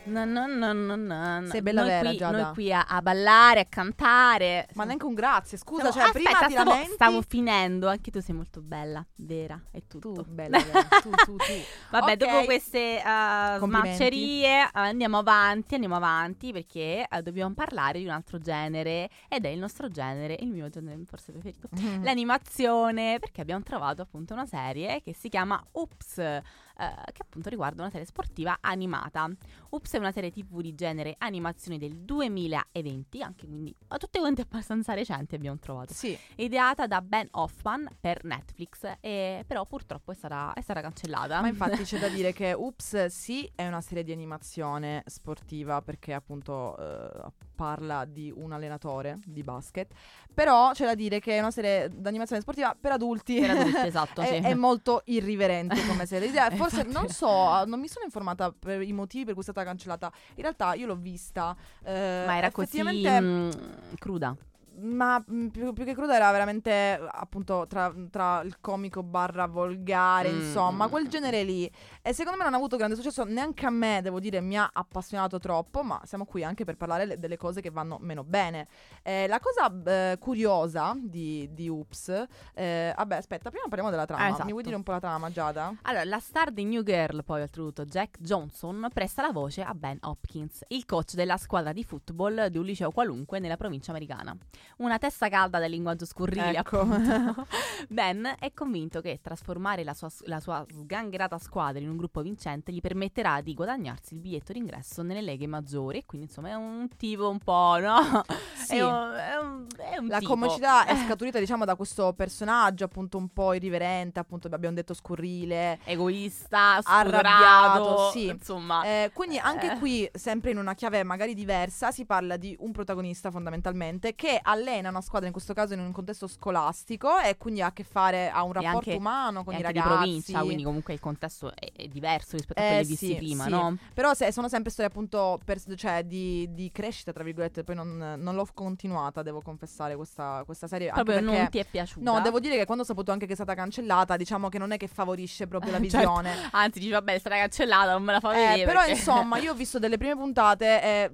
No, 0.06 0.24
no, 0.26 0.46
no, 0.46 0.74
no, 0.74 0.96
no. 0.96 1.48
Sei 1.48 1.62
bella 1.62 1.82
noi 1.82 1.90
vera, 1.90 2.10
qui, 2.10 2.18
Giada. 2.18 2.42
Noi 2.42 2.54
qui 2.54 2.74
a, 2.74 2.86
a 2.88 3.02
ballare, 3.02 3.60
a 3.62 3.66
cantare. 3.66 4.68
Ma 4.74 4.84
neanche 4.84 5.06
un 5.06 5.14
grazie, 5.14 5.58
scusa, 5.58 5.92
Stavo- 5.92 6.00
cioè 6.06 6.12
prima 6.14 6.30
aspetta, 6.30 6.46
ti 6.48 6.54
stavo, 6.54 6.70
lamenti 6.70 6.92
stavo 6.94 7.22
finendo. 7.28 7.88
Anche 7.88 8.12
tu 8.12 8.20
sei 8.22 8.36
molto 8.36 8.62
bella, 8.62 9.06
vera, 9.16 9.60
è 9.72 9.82
tutto. 9.88 10.12
tu, 10.14 10.26
bella, 10.30 10.60
bella, 10.62 10.84
tu, 11.02 11.10
tu, 11.10 11.36
tu. 11.36 11.54
Vabbè, 11.92 12.12
Ok. 12.12 12.18
dopo 12.18 12.44
queste 12.46 13.02
uh, 13.04 13.58
smaccerie 13.66 14.64
uh, 14.64 14.70
andiamo 14.74 15.18
avanti, 15.18 15.74
andiamo 15.74 15.96
avanti 15.96 16.52
perché 16.52 17.06
uh, 17.10 17.22
dobbiamo 17.22 17.54
parlare 17.54 18.00
di 18.00 18.06
un 18.06 18.12
altro 18.12 18.38
genere 18.40 19.10
ed 19.28 19.46
è 19.46 19.50
il 19.50 19.60
nostro 19.60 19.90
genere, 19.90 20.38
il 20.40 20.50
mio 20.50 20.70
genere 20.70 21.02
forse 21.06 21.32
preferito, 21.32 21.68
Mm. 21.80 22.04
l'animazione, 22.04 23.18
perché 23.20 23.42
abbiamo 23.42 23.64
trovato 23.64 24.02
appunto 24.02 24.34
una 24.34 24.46
serie 24.46 25.02
che 25.02 25.14
si 25.14 25.30
chiama 25.30 25.62
Oops, 25.74 26.42
eh, 26.78 27.12
che 27.12 27.22
appunto 27.22 27.50
riguarda 27.50 27.82
una 27.82 27.92
serie 27.92 28.06
sportiva 28.06 28.58
animata. 28.62 29.30
Oops 29.70 29.94
è 29.94 29.98
una 29.98 30.12
serie 30.12 30.32
tv 30.32 30.62
di 30.62 30.76
genere 30.76 31.16
animazione 31.18 31.78
del 31.78 31.96
2020, 31.98 33.22
anche 33.22 33.48
quindi 33.48 33.76
ma 33.88 33.98
tutte 33.98 34.20
quante 34.20 34.42
abbastanza 34.42 34.94
recenti 34.94 35.36
abbiamo 35.36 35.58
trovato. 35.60 35.94
Sì, 35.94 36.18
Ideata 36.36 36.88
da 36.88 37.02
Ben 37.02 37.28
Hoffman 37.32 37.88
per 38.00 38.24
Netflix, 38.24 38.98
e 39.00 39.44
però 39.48 39.66
purtroppo 39.66 40.12
è 40.12 40.16
stata, 40.16 40.54
è 40.54 40.62
stata 40.62 40.82
cancellata. 40.82 41.42
ma 41.42 41.48
infatti 41.48 41.84
c'è 41.84 42.00
da 42.00 42.08
dire 42.10 42.34
che 42.34 42.54
Oops 42.54 43.06
sì 43.06 43.50
è 43.56 43.68
una 43.68 43.82
serie 43.82 44.04
di 44.04 44.12
animazione 44.12 45.04
sportiva 45.06 45.82
perché 45.82 46.14
appunto 46.14 46.78
eh, 46.78 47.32
parla 47.56 48.06
di 48.06 48.32
un 48.36 48.52
allenatore 48.52 49.20
di 49.26 49.42
basket, 49.42 49.92
però 50.34 50.72
c'è 50.74 50.86
da 50.86 50.94
dire 50.96 51.20
che 51.20 51.38
è 51.38 51.40
una 51.40 51.52
serie 51.52 51.90
d'animazione 51.92 52.42
sportiva 52.42 52.76
per 52.80 52.92
adulti. 52.92 53.40
Per 53.40 53.50
adulti, 53.50 53.80
esatto, 53.88 54.22
è, 54.22 54.28
sì. 54.28 54.34
è 54.36 54.54
molto 54.54 55.02
irriverente 55.06 55.86
come 55.88 56.06
serie. 56.06 56.30
Forse 56.56 56.84
non 56.84 57.08
so, 57.10 57.64
non 57.66 57.80
mi 57.80 57.88
sono 57.88 58.06
informata 58.06 58.52
per 58.52 58.82
i 58.82 58.94
motivi 58.94 59.26
per 59.26 59.34
cui 59.34 59.42
è 59.42 59.46
stata 59.46 59.64
cancellata. 59.64 60.12
In 60.36 60.42
realtà 60.42 60.74
io 60.74 60.86
l'ho 60.88 60.96
vista. 60.96 61.56
eh, 61.84 62.24
Ma 62.26 62.38
era 62.38 62.52
così 62.52 62.80
effettivamente- 62.80 63.22
mm, 63.22 63.50
cruda. 63.98 64.36
Ma 64.78 65.24
mh, 65.26 65.48
più, 65.48 65.74
più 65.74 65.86
che 65.86 65.94
cruda 65.94 66.16
era 66.16 66.32
veramente 66.32 67.00
appunto 67.12 67.66
tra, 67.68 67.94
tra 68.10 68.42
il 68.42 68.60
comico 68.60 69.04
barra 69.04 69.46
volgare, 69.48 70.32
Mm, 70.32 70.40
insomma, 70.40 70.88
mm, 70.88 70.90
quel 70.90 71.06
mm. 71.06 71.10
genere 71.10 71.44
lì. 71.44 71.70
E 72.02 72.14
secondo 72.14 72.38
me 72.38 72.44
non 72.44 72.54
ha 72.54 72.58
avuto 72.58 72.76
grande 72.78 72.96
successo, 72.96 73.24
neanche 73.24 73.66
a 73.66 73.70
me, 73.70 74.02
devo 74.02 74.20
dire, 74.20 74.42
mi 74.42 74.58
ha 74.58 74.70
appassionato 74.72 75.40
troppo, 75.40 75.84
ma 75.84 76.02
siamo 76.04 76.26
qui 76.26 76.44
anche 76.44 76.66
per 76.66 76.76
parlare 76.78 77.06
le- 77.06 77.20
delle 77.20 77.38
cose 77.38 77.62
che 77.62 77.70
vanno 77.70 77.98
meno 78.00 78.24
bene. 78.24 78.68
Eh, 79.04 79.28
la 79.28 79.40
cosa 79.40 79.72
eh, 79.86 80.18
curiosa 80.20 80.96
di, 81.00 81.48
di 81.54 81.70
Oops, 81.70 82.26
eh, 82.54 82.94
vabbè 82.96 83.16
aspetta, 83.16 83.50
prima 83.50 83.66
parliamo 83.68 83.90
della 83.90 84.06
trama. 84.06 84.28
Esatto. 84.28 84.46
Mi 84.46 84.52
vuoi 84.52 84.64
dire 84.64 84.76
un 84.76 84.84
po' 84.84 84.92
la 84.92 85.00
trama, 85.00 85.30
Giada? 85.32 85.74
Allora, 85.84 86.04
la 86.04 86.20
star 86.20 86.52
di 86.52 86.66
New 86.66 86.84
Girl, 86.84 87.24
poi 87.24 87.42
oltretutto 87.42 87.86
Jack 87.86 88.18
Johnson, 88.20 88.88
presta 88.94 89.22
la 89.22 89.32
voce 89.32 89.62
a 89.64 89.74
Ben 89.74 89.98
Hopkins, 90.02 90.64
il 90.70 90.86
coach 90.86 91.14
della 91.14 91.38
squadra 91.38 91.72
di 91.72 91.84
football 91.84 92.48
di 92.48 92.58
un 92.58 92.66
liceo 92.66 92.92
qualunque 92.92 93.40
nella 93.40 93.58
provincia 93.58 93.92
americana. 93.92 94.36
Una 94.78 94.98
testa 94.98 95.30
calda 95.30 95.60
del 95.60 95.72
linguaggio 95.72 96.06
scurrile, 96.06 96.58
Ecco. 96.58 96.80
appunto. 96.82 97.48
ben 97.90 98.36
è 98.40 98.52
convinto 98.54 99.02
che 99.02 99.20
trasformare 99.22 99.84
la 99.84 99.94
sua, 99.94 100.10
la 100.26 100.40
sua 100.40 100.66
sgangherata 100.70 101.38
squadra 101.38 101.80
in 101.82 101.90
un 101.90 101.98
gruppo 101.98 102.22
vincente 102.22 102.72
gli 102.72 102.82
permetterà 102.82 103.42
di 103.42 103.54
guadagnarsi 103.54 104.14
il 104.16 104.20
biglietto 104.20 104.54
d'ingresso 104.54 105.02
nelle 105.02 105.22
leghe 105.22 105.48
maggiori. 105.48 106.00
E 106.00 106.06
quindi, 106.06 106.28
insomma, 106.28 106.50
è 106.50 106.54
un 106.56 106.88
tipo 106.98 107.30
un 107.30 107.40
po', 107.40 107.78
no? 107.80 108.24
Sì. 108.56 108.78
È 108.78 108.84
un, 108.84 109.14
è 109.14 109.36
un- 109.38 109.68
è 109.78 109.98
un 109.98 110.08
La 110.08 110.20
tipo. 110.20 110.32
comicità 110.34 110.86
è 110.86 110.96
scaturita, 111.06 111.40
diciamo, 111.40 111.66
da 111.66 111.76
questo 111.76 112.14
personaggio 112.14 112.84
appunto 112.86 113.18
un 113.18 113.30
po' 113.30 113.54
irriverente, 113.54 114.20
appunto 114.20 114.48
abbiamo 114.52 114.76
detto 114.76 114.94
scurrile, 114.94 115.80
egoista, 115.84 116.80
Arrabbiato, 116.84 118.10
sì. 118.12 118.28
insomma. 118.28 118.84
Eh, 118.84 119.12
quindi 119.14 119.38
anche 119.38 119.74
Eh. 119.74 119.78
qui, 119.80 120.10
sempre 120.14 120.52
in 120.52 120.58
una 120.58 120.74
chiave 120.74 121.04
magari 121.04 121.34
diversa, 121.34 121.92
si 121.92 122.06
parla 122.06 122.38
di 122.38 122.56
un 122.60 122.72
protagonista 122.72 123.32
fondamentalmente 123.32 124.16
che 124.16 124.40
allena 124.56 124.90
una 124.90 125.02
squadra, 125.02 125.28
in 125.28 125.34
questo 125.34 125.54
caso 125.54 125.74
in 125.74 125.80
un 125.80 125.92
contesto 125.92 126.28
scolastico, 126.28 127.20
e 127.20 127.38
quindi 127.38 127.62
ha 127.62 127.68
a 127.68 127.74
che 127.74 127.84
fare, 127.84 128.30
ha 128.30 128.44
un 128.44 128.54
rapporto 128.54 128.78
anche- 128.90 128.96
umano 128.96 129.44
con 129.44 129.54
è 129.54 129.60
i 129.60 129.62
ragazzi. 129.62 129.88
di 129.88 129.94
provincia, 129.96 130.40
quindi 130.42 130.64
comunque 130.64 130.94
il 130.94 131.00
contesto 131.00 131.54
è, 131.56 131.72
è 131.76 131.88
diverso 131.88 132.36
rispetto 132.38 132.60
a 132.60 132.64
Eh, 132.64 132.70
quelli 132.70 132.86
sì, 132.96 133.06
visti 133.08 133.16
prima, 133.16 133.44
sì. 133.46 133.50
no? 133.50 133.78
Però 133.94 134.14
se- 134.14 134.32
sono 134.32 134.48
sempre 134.50 134.72
storie 134.72 134.90
appunto 134.90 135.40
per- 135.46 135.62
cioè, 135.76 136.04
di, 136.04 136.48
di 136.54 136.72
crescita, 136.72 137.12
tra 137.12 137.24
virgolette, 137.24 137.64
poi 137.64 137.76
non, 137.76 138.16
non 138.18 138.36
l'ho 138.36 138.48
continuata, 138.54 139.22
devo 139.22 139.42
confessare. 139.42 139.96
questa, 139.96 140.42
questa 140.46 140.68
serie. 140.68 140.92
Proprio 140.92 141.16
perché- 141.20 141.38
non 141.38 141.50
ti 141.50 141.58
è 141.60 141.66
piaciuta. 141.66 142.12
No, 142.12 142.22
devo 142.22 142.40
dire 142.40 142.56
che 142.58 142.66
quando 142.66 142.84
ho 142.84 142.86
saputo 142.88 143.12
anche 143.12 143.26
che 143.26 143.34
è 143.34 143.36
stata 143.36 143.54
cancellata, 143.54 144.16
diciamo 144.18 144.50
che 144.50 144.58
non 144.58 144.72
è 144.72 144.78
che 144.78 144.88
favorisce 144.88 145.48
proprio 145.48 145.72
la 145.72 145.78
Certo. 145.86 145.98
visione. 145.98 146.32
Anzi, 146.52 146.80
dici, 146.80 146.92
vabbè, 146.92 147.20
sarà 147.20 147.38
cancellata, 147.38 147.92
non 147.92 148.04
me 148.04 148.14
la 148.14 148.20
fa 148.20 148.34
Eh, 148.34 148.38
vedere. 148.48 148.66
però 148.66 148.80
perché- 148.80 148.94
insomma, 148.94 149.38
io 149.38 149.52
ho 149.52 149.56
visto 149.56 149.80
delle 149.80 149.98
prime 149.98 150.16
puntate 150.16 150.82
e 150.82 151.12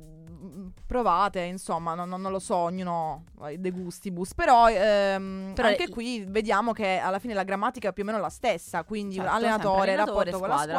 provate, 0.85 1.41
insomma, 1.41 1.93
non, 1.93 2.09
non- 2.09 2.21
lo 2.31 2.39
so, 2.39 2.55
ognuno 2.55 3.25
ha 3.39 3.51
i 3.51 3.59
de 3.59 3.71
gustibus, 3.71 4.33
però, 4.33 4.69
ehm, 4.69 5.51
Però 5.53 5.67
anche 5.67 5.83
il- 5.83 5.89
qui 5.89 6.23
vediamo 6.27 6.71
che 6.73 6.97
alla 6.97 7.19
fine 7.19 7.33
la 7.33 7.43
grammatica 7.43 7.89
è 7.89 7.93
più 7.93 8.03
o 8.03 8.05
meno 8.05 8.19
la 8.19 8.29
stessa, 8.29 8.83
quindi 8.83 9.15
Certo, 9.15 9.29
allenatore, 9.31 9.91
allenatore, 9.91 10.31
rapporto 10.31 10.39
con 10.39 10.47
la 10.47 10.53
squadra. 10.55 10.75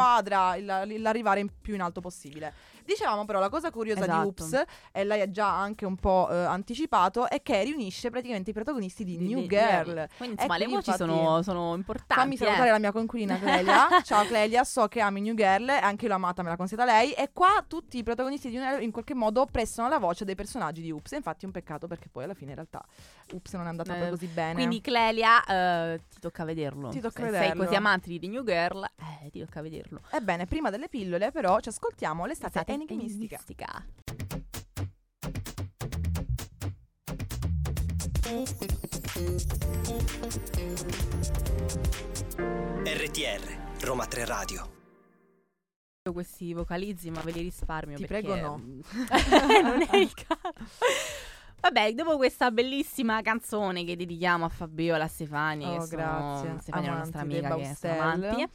squadra, 0.57 0.85
il- 0.85 1.01
l'arrivare 1.03 1.41
in 1.41 1.49
più 1.61 1.75
in 1.75 1.81
alto 1.83 2.01
possibile. 2.01 2.53
Dicevamo 2.85 3.25
però 3.25 3.39
la 3.41 3.49
cosa 3.49 3.71
curiosa 3.71 4.01
di 4.01 4.11
Esatto. 4.11 4.27
Oops, 4.27 4.63
e 4.93 5.05
lei 5.05 5.21
ha 5.21 5.31
già 5.31 5.49
anche 5.59 5.85
un 5.85 5.97
po' 5.97 6.29
eh, 6.31 6.37
anticipato, 6.37 7.29
è 7.29 7.43
che 7.43 7.63
riunisce 7.63 8.11
praticamente 8.11 8.51
i 8.51 8.53
protagonisti 8.53 9.05
di, 9.05 9.17
Di- 9.17 9.27
New 9.29 9.41
di- 9.41 9.47
Girl. 9.49 10.09
Quindi 10.17 10.37
E 10.37 10.43
insomma, 10.45 10.57
le 10.59 10.67
voci 10.67 10.93
sono, 10.93 11.43
sono 11.43 11.75
importanti. 11.75 12.23
Fammi 12.23 12.37
salutare 12.37 12.69
eh. 12.69 12.73
la 12.73 12.79
mia 12.79 12.93
coinquilina 12.93 13.39
Clelia. 13.39 13.87
Ciao 14.03 14.25
Clelia, 14.27 14.65
so 14.65 14.89
che 14.89 15.01
ami 15.01 15.21
New 15.21 15.35
Girl, 15.35 15.69
e 15.69 15.75
anche 15.77 16.05
io 16.05 16.11
l'ho 16.11 16.17
amata, 16.17 16.43
me 16.43 16.49
l'ha 16.51 16.57
consigliata 16.57 16.91
lei. 16.91 17.13
E 17.13 17.31
qua 17.33 17.65
tutti 17.67 17.99
i 17.99 18.03
protagonisti 18.03 18.49
di 18.51 18.57
New 18.57 18.69
Girl 18.69 18.83
in 18.83 18.91
qualche 18.91 19.15
modo 19.15 19.47
prestano 19.51 19.89
la 19.89 19.99
voce 19.99 20.25
dei 20.25 20.35
personaggi 20.35 20.83
di 20.83 20.91
Oops. 20.91 21.13
E 21.13 21.17
infatti 21.17 21.45
è 21.45 21.47
un 21.47 21.53
peccato 21.53 21.87
perché 21.87 22.09
poi 22.11 22.25
alla 22.25 22.35
fine 22.35 22.51
in 22.51 22.57
realtà 22.57 22.85
Oops 23.33 23.53
non 23.55 23.67
è 23.67 23.69
andata 23.69 23.97
Eh, 24.07 24.11
così 24.11 24.27
bene. 24.27 24.55
Quindi 24.55 24.81
Clelia, 24.81 25.45
eh, 25.45 26.01
ti 26.09 26.21
tocca 26.21 26.45
vederlo. 26.45 26.89
Ti 26.91 27.01
tocca 27.01 27.21
Se 27.25 27.31
vederlo. 27.31 27.47
sei 27.47 27.57
così 27.57 27.75
amante 27.75 28.09
di 28.19 28.29
New 28.29 28.45
Girl, 28.45 28.85
eh, 28.85 29.31
ti 29.31 29.41
tocca 29.41 29.61
vederlo. 29.63 30.01
Ebbene, 30.11 30.47
prima 30.47 30.71
delle 30.71 30.89
pillole 30.89 31.31
però 31.31 31.61
ci 31.61 31.69
ascoltiamo 31.69 32.25
l'estate 32.27 32.59
Estate 32.59 32.72
enigmistica. 32.73 33.43
enigmistica. 33.47 33.85
RTR, 42.85 43.85
Roma 43.85 44.07
3 44.07 44.25
Radio. 44.25 44.71
Io 46.05 46.13
Questi 46.13 46.53
vocalizzi, 46.53 47.11
ma 47.11 47.21
ve 47.23 47.33
li 47.33 47.41
risparmio. 47.43 47.97
Ti 47.97 48.07
perché 48.07 48.27
prego, 48.29 48.47
no. 48.47 48.61
non 49.63 49.83
è 49.89 49.97
il 49.97 50.13
caso. 50.15 50.53
Vabbè, 51.61 51.93
dopo 51.95 52.17
questa 52.17 52.51
bellissima 52.51 53.21
canzone 53.23 53.85
che 53.85 53.97
dedichiamo 53.97 54.45
a 54.45 54.49
Fabiola 54.49 55.07
Stefani, 55.07 55.65
Oh, 55.65 55.79
che 55.79 55.87
sono 55.87 56.03
grazie. 56.03 56.59
Stefani 56.61 56.87
è 56.87 56.89
una 56.89 56.99
nostra 56.99 57.21
amica 57.21 57.55
che 57.55 57.89
amanti. 57.89 58.49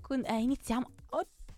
Con- 0.00 0.24
eh, 0.26 0.38
iniziamo. 0.40 0.90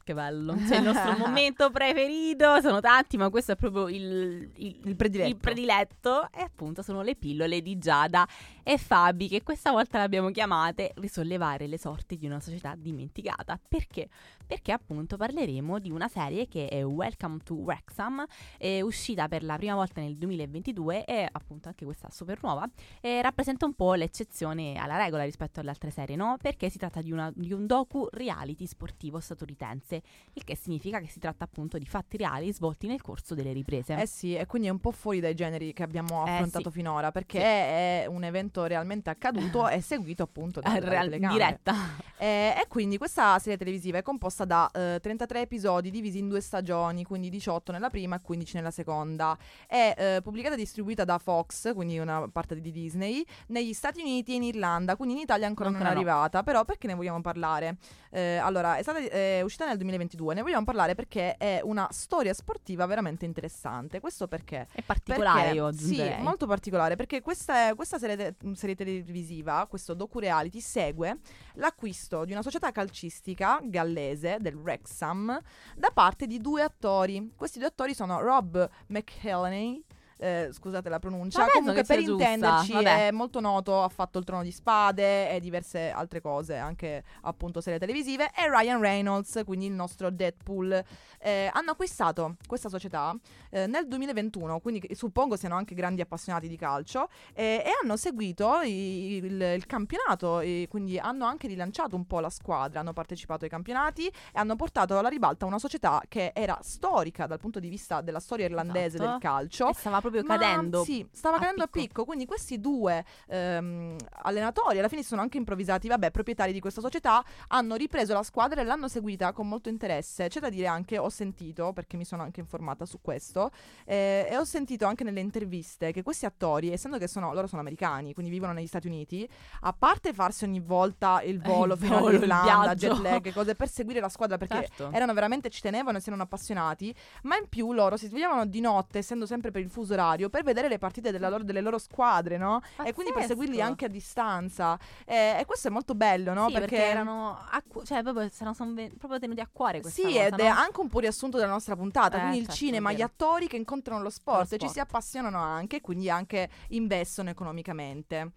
Che 0.05 0.13
bello! 0.13 0.55
C'è 0.69 0.77
il 0.77 0.83
nostro 0.83 1.17
momento 1.27 1.71
preferito. 1.71 2.61
Sono 2.61 2.81
tanti, 2.81 3.17
ma 3.17 3.31
questo 3.31 3.53
è 3.53 3.57
proprio 3.57 3.89
il, 3.89 4.51
il- 4.57 4.81
Il 4.85 4.97
prediletto. 4.97 5.31
il 5.31 5.37
prediletto. 5.37 6.29
E 6.31 6.43
appunto 6.43 6.83
sono 6.83 7.01
le 7.01 7.17
pillole 7.17 7.63
di 7.63 7.79
Giada 7.79 8.29
e 8.67 8.79
Fabi, 8.79 9.29
che 9.29 9.43
questa 9.43 9.71
volta 9.71 9.99
le 9.99 10.05
abbiamo 10.05 10.31
chiamate 10.31 10.93
risollevare 10.97 11.67
le 11.67 11.79
sorti 11.79 12.17
di 12.17 12.25
una 12.27 12.41
società 12.41 12.75
dimenticata. 12.77 13.61
Perché? 13.69 14.09
Perché 14.47 14.73
appunto 14.73 15.17
parleremo 15.19 15.79
di 15.79 15.91
una 15.91 16.09
serie 16.09 16.49
che 16.49 16.69
è 16.69 16.83
Welcome 16.85 17.39
to 17.45 17.55
Wrexham, 17.55 18.25
è 18.59 18.81
uscita 18.81 19.29
per 19.29 19.43
la 19.45 19.57
prima 19.57 19.75
volta 19.75 20.01
nel 20.01 20.17
2022 20.17 21.05
e 21.05 21.29
appunto 21.31 21.69
anche 21.69 21.85
questa 21.85 22.09
super 22.11 22.39
nuova 22.43 22.67
e 23.01 23.21
rappresenta 23.21 23.67
un 23.67 23.75
po' 23.75 23.93
l'eccezione 23.95 24.77
alla 24.77 24.97
regola 24.97 25.25
rispetto 25.25 25.61
alle 25.61 25.69
altre 25.71 25.91
serie, 25.91 26.17
no? 26.17 26.37
Perché 26.41 26.71
si 26.71 26.79
tratta 26.79 27.03
di, 27.03 27.13
una- 27.13 27.33
di 27.35 27.53
un 27.53 27.67
docu 27.67 28.09
reality 28.13 28.67
sportivo 28.67 29.21
statunitense, 29.21 30.03
il 30.33 30.43
che 30.45 30.57
significa 30.57 31.01
che 31.01 31.09
si 31.09 31.19
tratta 31.19 31.45
appunto 31.45 31.77
di 31.77 31.85
fatti 31.87 32.17
reali 32.17 32.51
svolti 32.53 32.87
nel 32.87 33.03
corso 33.03 33.35
delle 33.35 33.53
riprese. 33.53 33.95
Eh 34.01 34.07
sì, 34.07 34.35
e 34.35 34.47
quindi 34.47 34.69
è 34.69 34.71
un 34.71 34.81
po' 34.81 34.91
fuori 34.91 35.21
dai 35.21 35.35
generi 35.35 35.75
che 35.75 35.83
abbiamo 35.83 36.25
Eh 36.27 36.31
affrontato 36.31 36.71
sì. 36.71 36.77
finora, 36.77 37.13
perché 37.13 37.39
Sì. 37.39 37.45
è 37.45 38.07
un 38.09 38.25
evento 38.25 38.54
realmente 38.63 39.11
accaduto 39.11 39.69
e 39.69 39.81
seguito 39.81 40.23
appunto 40.23 40.61
da 40.63 40.77
Eh, 40.77 40.81
real- 40.81 41.11
diretta. 41.11 41.75
Eh, 42.17 42.55
e 42.61 42.67
quindi 42.69 42.97
questa 42.97 43.39
serie 43.39 43.59
televisiva 43.59 43.99
è 43.99 44.03
composta 44.03 44.45
da 44.45 44.71
eh, 44.73 44.99
33 45.03 45.41
episodi 45.43 45.91
divisi 45.91 46.19
in 46.19 46.29
due 46.29 46.41
stagioni, 46.41 47.05
quindi 47.05 47.29
18 47.31 47.73
nella 47.73 47.91
prima 47.91 48.17
e 48.17 48.21
15 48.23 48.57
nella 48.57 48.71
seconda. 48.71 49.37
È 49.67 49.95
eh, 49.97 50.21
pubblicata 50.23 50.55
e 50.55 50.59
distribuita 50.59 51.05
da 51.05 51.19
Fox, 51.19 51.75
quindi 51.75 51.99
una 51.99 52.29
parte 52.31 52.61
di 52.61 52.71
Disney, 52.71 53.25
negli 53.49 53.73
Stati 53.73 54.01
Uniti 54.01 54.33
e 54.33 54.37
in 54.37 54.43
Irlanda, 54.45 54.97
quindi 54.97 55.15
in 55.17 55.21
Italia 55.23 55.47
ancora 55.47 55.69
non 55.71 55.79
è 55.81 55.83
Ancora 55.85 56.01
no. 56.01 56.09
arrivata. 56.11 56.43
Però 56.43 56.65
perché 56.65 56.87
ne 56.87 56.95
vogliamo 56.95 57.21
parlare? 57.21 57.77
Eh, 58.11 58.37
allora, 58.37 58.77
è 58.77 58.83
stata 58.83 58.99
è 59.01 59.41
uscita 59.43 59.67
nel 59.67 59.77
2022, 59.77 60.35
ne 60.35 60.43
vogliamo 60.43 60.65
parlare 60.65 60.95
perché 60.95 61.37
è 61.37 61.61
una 61.65 61.87
storia 61.91 62.33
sportiva 62.33 62.87
veramente 62.87 63.25
interessante. 63.25 64.01
Questo 64.01 64.29
perché? 64.29 64.69
È 64.73 64.83
particolare, 64.83 65.41
Perché- 65.43 65.57
io 65.57 65.73
Sì, 65.73 66.15
molto 66.21 66.47
particolare 66.47 66.95
perché 66.97 67.21
questa, 67.23 67.75
questa 67.75 67.99
serie, 67.99 68.17
te- 68.17 68.35
serie 68.55 68.75
televisiva, 68.75 69.67
questo 69.69 69.95
docu-reality, 69.95 70.61
segue 70.61 71.19
l'acquisto 71.55 72.25
di 72.25 72.33
una 72.33 72.43
società 72.43 72.71
calcistica 72.71 73.61
gallese 73.63 74.37
del 74.41 74.57
Wrexham 74.57 75.41
da 75.77 75.91
parte 75.91 76.27
di 76.27 76.39
due 76.39 76.63
attori. 76.63 77.33
Questi 77.35 77.59
due 77.59 77.69
attori 77.69 77.95
sono 77.95 78.21
Rob 78.21 78.69
McElhenney. 78.89 79.83
Eh, 80.19 80.49
scusate 80.53 80.89
la 80.89 80.99
pronuncia, 80.99 81.47
comunque 81.53 81.85
per 81.85 81.99
intenderci 82.01 82.73
vabbè. 82.73 83.07
è 83.09 83.11
molto 83.11 83.41
noto, 83.41 83.83
ha 83.83 83.89
fatto 83.89 84.19
il 84.19 84.25
Trono 84.25 84.43
di 84.43 84.51
Spade 84.53 85.31
e 85.31 85.41
diverse 85.41 85.91
altre 85.91 86.21
cose, 86.21 86.57
anche 86.57 87.03
appunto 87.23 87.61
serie 87.61 87.79
televisive, 87.79 88.31
e 88.35 88.49
Ryan 88.49 88.81
Reynolds, 88.81 89.43
quindi 89.45 89.67
il 89.67 89.73
nostro 89.73 90.11
Deadpool. 90.11 90.83
Eh, 91.19 91.51
hanno 91.53 91.71
acquistato 91.73 92.37
questa 92.47 92.69
società 92.69 93.15
eh, 93.51 93.67
nel 93.67 93.87
2021, 93.89 94.61
quindi 94.61 94.87
suppongo 94.95 95.37
siano 95.37 95.57
anche 95.57 95.75
grandi 95.75 96.01
appassionati 96.01 96.49
di 96.49 96.57
calcio, 96.57 97.09
e 97.33 97.63
hanno 97.83 97.97
seguito 97.97 98.61
i- 98.63 99.17
il, 99.17 99.41
il 99.41 99.67
campionato, 99.67 100.43
quindi 100.69 100.99
hanno 100.99 101.25
anche 101.25 101.47
rilanciato 101.47 101.97
un 101.97 102.07
po' 102.07 102.21
la 102.21 102.31
squadra, 102.31 102.81
hanno 102.81 102.93
partecipato 102.93 103.45
ai 103.45 103.51
campionati 103.51 104.07
e 104.07 104.13
hanno 104.35 104.57
portato 104.57 104.99
alla 104.99 105.09
ribalta 105.09 105.47
una 105.47 105.59
società 105.59 106.01
che 106.09 106.33
era 106.35 106.59
storica 106.63 107.27
dal 107.27 107.39
punto 107.39 107.59
di 107.61 107.69
vista 107.69 108.01
della 108.01 108.21
storia 108.21 108.47
irlandese 108.47 108.97
Esatto. 108.97 109.11
del 109.11 109.19
calcio. 109.21 109.69
E 109.71 109.75
stava 109.75 110.01
proprio 110.11 110.23
Ma 110.25 110.37
cadendo. 110.39 110.85
Sì, 110.85 111.07
stava 111.11 111.37
a 111.37 111.41
cadendo 111.41 111.63
a 111.63 111.67
picco. 111.67 111.87
picco. 111.87 112.05
Quindi 112.05 112.27
questi 112.27 112.61
due 112.61 113.05
ehm, 113.29 113.97
allenatori, 114.23 114.79
alla 114.79 114.89
fine 114.89 115.03
si 115.03 115.09
sono 115.09 115.23
anche 115.23 115.39
improvvisati, 115.39 115.89
vabbè, 115.89 116.11
proprietari 116.11 116.53
di 116.53 116.61
questa 116.61 116.81
società, 116.81 117.25
hanno 117.49 117.75
ripreso 117.77 118.13
la 118.13 118.23
squadra 118.23 118.61
e 118.61 118.65
l'hanno 118.65 118.89
seguita 118.89 119.33
con 119.33 119.49
molto 119.49 119.69
interesse. 119.69 120.29
C'è 120.29 120.41
da 120.41 120.51
dire 120.51 120.67
anche, 120.67 120.99
ho 120.99 121.09
sentito, 121.09 121.73
perché 121.73 121.97
mi 121.97 122.05
sono 122.05 122.23
anche 122.23 122.41
informata 122.41 122.85
su 122.85 123.01
questo, 123.01 123.51
eh, 123.85 124.27
e 124.31 124.37
ho 124.37 124.45
sentito 124.45 124.87
anche 124.87 125.05
nelle 125.05 125.21
interviste 125.21 125.93
che 125.93 126.03
questi 126.03 126.27
attori, 126.27 126.71
essendo 126.71 126.99
che 126.99 127.09
sono, 127.09 127.33
loro 127.33 127.47
sono 127.47 127.61
americani, 127.61 128.13
quindi 128.13 128.31
vivono 128.31 128.53
negli 128.53 128.67
Stati 128.67 128.87
Uniti, 128.87 129.29
a 129.61 129.73
parte 129.73 130.13
farsi 130.13 130.45
ogni 130.45 130.61
volta 130.61 131.23
il 131.23 131.41
volo 131.41 131.75
Il 131.75 131.81
fino 131.81 131.99
volo, 131.99 132.09
all'Irlanda, 132.09 132.75
jet 132.75 132.99
lag, 132.99 133.33
cose 133.33 133.55
per 133.55 133.69
seguire 133.69 134.01
la 134.01 134.09
squadra, 134.09 134.37
perché 134.37 134.53
Certo. 134.55 134.91
erano 134.93 135.15
veramente 135.15 135.49
ci 135.51 135.61
tenevano 135.61 135.99
e 135.99 136.01
si 136.01 136.09
erano 136.09 136.25
appassionati, 136.25 136.95
ma 137.23 137.37
in 137.37 137.49
più 137.49 137.73
loro 137.73 137.97
si 137.97 138.07
svegliavano 138.07 138.47
di 138.47 138.61
notte, 138.61 138.99
essendo 138.99 139.27
sempre 139.27 139.51
per 139.51 139.63
il 139.63 139.71
fuso 139.71 139.94
orario, 139.95 140.29
per 140.29 140.43
vedere 140.43 140.69
le 140.69 140.79
partite 140.79 141.17
loro- 141.19 141.43
delle 141.43 141.61
loro 141.61 141.79
squadre, 141.79 142.37
no? 142.37 142.61
E 142.85 142.93
quindi 142.93 143.13
per 143.13 143.23
Pazzesco. 143.23 143.41
seguirli 143.41 143.61
anche 143.61 143.87
a 143.87 143.89
distanza. 143.89 144.79
E, 145.07 145.37
e 145.39 145.45
questo 145.47 145.69
è 145.69 145.71
molto 145.71 145.95
bello, 145.95 146.33
no? 146.35 146.49
Sì, 146.49 146.53
perché, 146.53 146.77
erano 146.77 147.39
acqu- 147.51 147.85
cioè 147.85 148.03
proprio, 148.03 148.29
ve- 148.75 148.93
proprio 148.99 149.19
tenuti 149.19 149.41
a 149.41 149.49
cuore 149.51 149.81
questa 149.81 150.03
Sì, 150.03 150.09
cosa, 150.13 150.27
ed 150.27 150.33
no? 150.35 150.45
è 150.45 150.47
anche 150.47 150.81
un 150.81 150.89
po' 150.89 150.99
riassunto 151.01 151.39
della 151.39 151.51
nostra 151.51 151.75
puntata. 151.77 152.17
Eh, 152.17 152.21
quindi 152.21 152.39
il 152.39 152.45
certo, 152.47 152.61
cinema, 152.61 152.91
è 152.91 152.95
gli 152.95 153.03
attori 153.03 153.47
che 153.47 153.57
incontrano 153.57 154.03
lo 154.03 154.11
sport, 154.11 154.39
Lo 154.39 154.43
e 154.43 154.49
ci 154.51 154.57
sport. 154.57 154.73
si 154.73 154.81
appassionano 154.81 155.39
anche, 155.39 155.81
quindi 155.81 156.11
anche 156.11 156.49
investono 156.69 157.31
economicamente. 157.31 158.33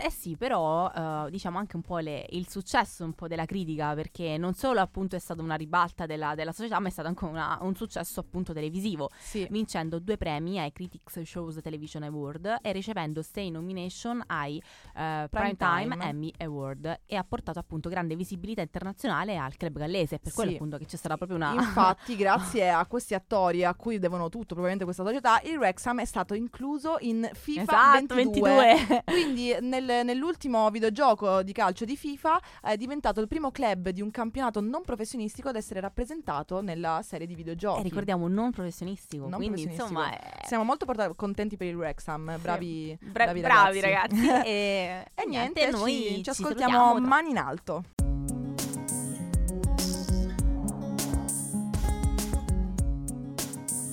Eh 0.00 0.10
sì, 0.10 0.36
però 0.36 0.88
eh, 0.94 1.30
diciamo 1.30 1.58
anche 1.58 1.74
un 1.74 1.82
po' 1.82 1.98
le- 1.98 2.24
il 2.30 2.48
successo 2.48 3.02
un 3.04 3.14
po' 3.14 3.26
della 3.26 3.46
critica, 3.46 3.94
perché 3.94 4.36
non 4.38 4.54
solo 4.54 4.80
appunto 4.80 5.16
è 5.16 5.18
stata 5.18 5.42
una 5.42 5.56
ribalta 5.56 6.06
della, 6.06 6.36
della 6.36 6.52
società, 6.52 6.78
ma 6.78 6.86
è 6.86 6.90
stato 6.92 7.08
anche 7.08 7.24
una- 7.24 7.58
un 7.62 7.74
successo 7.74 8.20
appunto 8.20 8.52
televisivo, 8.52 9.10
Sì. 9.18 9.44
vincendo 9.50 9.98
due 9.98 10.16
premi 10.16 10.60
ai 10.60 10.70
Critics 10.70 11.20
Shows 11.22 11.58
Television 11.60 12.04
Award 12.04 12.58
e 12.62 12.70
ricevendo 12.70 13.22
sei 13.22 13.50
nomination 13.50 14.22
ai 14.28 14.62
eh, 14.94 15.26
Primetime 15.28 15.88
Time. 15.88 16.04
Emmy 16.04 16.32
Award 16.38 17.00
e 17.04 17.16
ha 17.16 17.24
portato 17.24 17.58
appunto 17.58 17.88
grande 17.88 18.14
visibilità 18.14 18.60
internazionale 18.60 19.36
al 19.36 19.56
club 19.56 19.78
gallese, 19.78 20.20
per 20.20 20.32
quello 20.32 20.50
Sì. 20.50 20.56
appunto 20.56 20.78
che 20.78 20.84
c'è 20.86 20.96
stata 20.96 21.16
proprio 21.16 21.36
una... 21.38 21.54
Infatti, 21.54 22.14
grazie 22.54 22.70
a 22.70 22.86
questi 22.86 23.14
attori 23.14 23.64
a 23.64 23.74
cui 23.74 23.98
devono 23.98 24.28
tutto, 24.28 24.54
probabilmente 24.54 24.84
questa 24.84 25.02
società, 25.04 25.40
il 25.42 25.56
Wrexham 25.58 26.00
è 26.00 26.04
stato 26.04 26.34
incluso 26.34 26.98
in 27.00 27.28
FIFA 27.32 27.62
esatto, 27.62 28.14
22. 28.14 28.50
22. 28.50 29.02
Quindi 29.04 29.56
nel- 29.60 29.86
nell'ultimo 30.02 30.68
videogioco 30.70 31.42
di 31.42 31.52
calcio 31.52 31.84
di 31.84 31.96
FIFA 31.96 32.40
è 32.62 32.76
diventato 32.76 33.20
il 33.20 33.28
primo 33.28 33.50
club 33.50 33.88
di 33.90 34.00
un 34.00 34.10
campionato 34.10 34.60
non 34.60 34.82
professionistico 34.82 35.48
ad 35.48 35.56
essere 35.56 35.80
rappresentato 35.80 36.60
nella 36.60 37.00
serie 37.02 37.26
di 37.26 37.34
videogiochi. 37.34 37.80
Eh, 37.80 37.82
ricordiamo 37.82 38.28
non 38.28 38.50
professionistico, 38.50 39.28
Non 39.28 39.38
quindi 39.38 39.62
professionistico. 39.62 40.00
insomma... 40.00 40.18
è- 40.42 40.46
Siamo 40.46 40.64
molto 40.64 40.84
porta- 40.84 41.12
contenti 41.14 41.56
per 41.56 41.66
il 41.68 41.76
Wrexham, 41.76 42.38
bravi, 42.40 42.96
Bra- 43.00 43.24
bravi 43.24 43.40
bravi 43.40 43.80
ragazzi. 43.80 44.26
ragazzi. 44.26 44.46
e, 44.48 45.04
E 45.14 45.26
niente, 45.26 45.70
noi 45.70 45.92
ci, 45.92 46.14
ci 46.16 46.22
ci 46.24 46.30
ascoltiamo 46.30 46.92
tra- 46.94 47.00
mani 47.00 47.30
in 47.30 47.38
alto. 47.38 47.84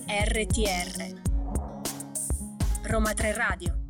RTR 0.07 1.21
Roma 2.83 3.13
3 3.13 3.33
Radio 3.33 3.84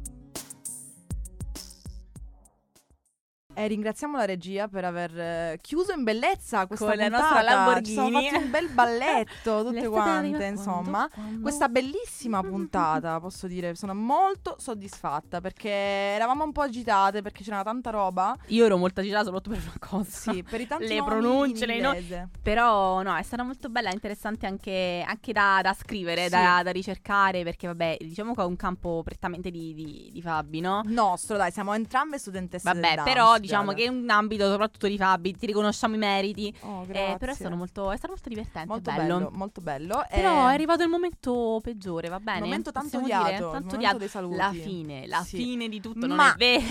E 3.58 3.68
ringraziamo 3.68 4.18
la 4.18 4.26
regia 4.26 4.68
per 4.68 4.84
aver 4.84 5.18
eh, 5.18 5.60
chiuso 5.62 5.94
in 5.94 6.04
bellezza 6.04 6.68
questa 6.68 6.86
Con 6.88 6.98
la 6.98 7.04
puntata. 7.04 7.24
nostra 7.24 7.42
Lamborghini. 7.42 7.86
Ci 7.86 7.94
siamo 7.94 8.22
fatti 8.22 8.36
un 8.44 8.50
bel 8.52 8.70
balletto 8.70 9.64
tutte 9.72 9.88
quante, 9.88 10.46
insomma. 10.46 11.10
quando- 11.14 11.42
Questa 11.42 11.70
bellissima 11.70 12.42
puntata, 12.44 13.20
posso 13.22 13.48
dire, 13.48 13.74
sono 13.76 13.94
molto 13.96 14.56
soddisfatta 14.60 15.40
perché 15.40 15.70
eravamo 15.70 16.44
un 16.44 16.52
po' 16.52 16.62
agitate 16.62 17.22
perché 17.22 17.44
c'era 17.44 17.64
tanta 17.64 17.92
roba. 17.92 18.36
Io 18.48 18.66
ero 18.66 18.76
molto 18.78 19.00
agitata 19.00 19.24
soprattutto 19.24 19.56
per 19.56 19.64
una 19.66 19.80
cosa. 19.80 20.32
Sì, 20.32 20.44
per 20.44 20.60
i 20.60 20.68
tanti 20.68 20.88
Le 20.88 21.04
pronunce, 21.04 21.66
le 21.66 21.80
no- 21.80 21.94
inglese. 21.94 22.30
Però 22.42 23.02
no, 23.04 23.16
è 23.16 23.24
stata 23.24 23.44
molto 23.44 23.70
bella, 23.70 23.90
interessante 23.92 24.46
anche, 24.46 25.02
anche 25.08 25.32
da, 25.32 25.60
da 25.64 25.74
scrivere, 25.74 26.24
Sì. 26.24 26.30
da, 26.32 26.62
da 26.62 26.72
ricercare, 26.72 27.44
perché 27.44 27.68
vabbè, 27.68 27.98
diciamo 28.02 28.34
che 28.34 28.42
è 28.42 28.46
un 28.46 28.58
campo 28.58 29.02
prettamente 29.04 29.50
di, 29.50 29.74
di, 29.74 30.10
di 30.12 30.22
Fabi, 30.22 30.60
no? 30.60 30.82
Nostro, 30.88 31.38
dai, 31.38 31.52
siamo 31.52 31.74
entrambe 31.74 32.18
studentesse 32.18 32.70
Vabbè, 32.70 33.02
però 33.04 33.38
diciamo 33.46 33.74
che 33.74 33.84
è 33.86 33.88
un 33.88 34.10
ambito 34.10 34.50
soprattutto 34.50 34.88
di 34.88 34.98
Fabi, 34.98 35.36
ti 35.36 35.46
riconosciamo 35.46 35.96
i 35.96 35.98
meriti. 35.98 36.54
Oh, 36.62 36.84
Eh, 36.88 37.16
però 37.20 37.32
è 37.32 37.36
stato 37.36 37.56
molto, 37.56 37.92
è 37.92 37.98
stato 37.98 38.14
molto 38.14 38.30
divertente, 38.30 38.68
molto 38.68 38.92
bello. 38.92 39.16
bello, 39.18 39.30
molto 39.34 39.62
bello. 39.62 40.06
Però 40.10 40.48
Eh, 40.48 40.50
è 40.52 40.54
arrivato 40.54 40.84
il 40.84 40.90
momento 40.90 41.60
peggiore, 41.62 42.10
va 42.10 42.20
bene? 42.20 42.38
Il 42.40 42.44
momento 42.44 42.72
tanto 42.72 43.00
Possiamo 43.00 43.06
odiato, 43.06 43.28
dire? 43.50 43.52
Tanto 43.60 43.76
odiato. 43.76 43.98
dei 43.98 44.08
saluti. 44.08 44.36
La 44.36 44.52
fine, 44.52 45.08
la 45.08 45.22
Sì. 45.22 45.38
fine 45.38 45.70
di 45.70 45.80
tutto 45.82 46.06
non 46.08 46.16
Ma- 46.18 46.34
è 46.36 46.62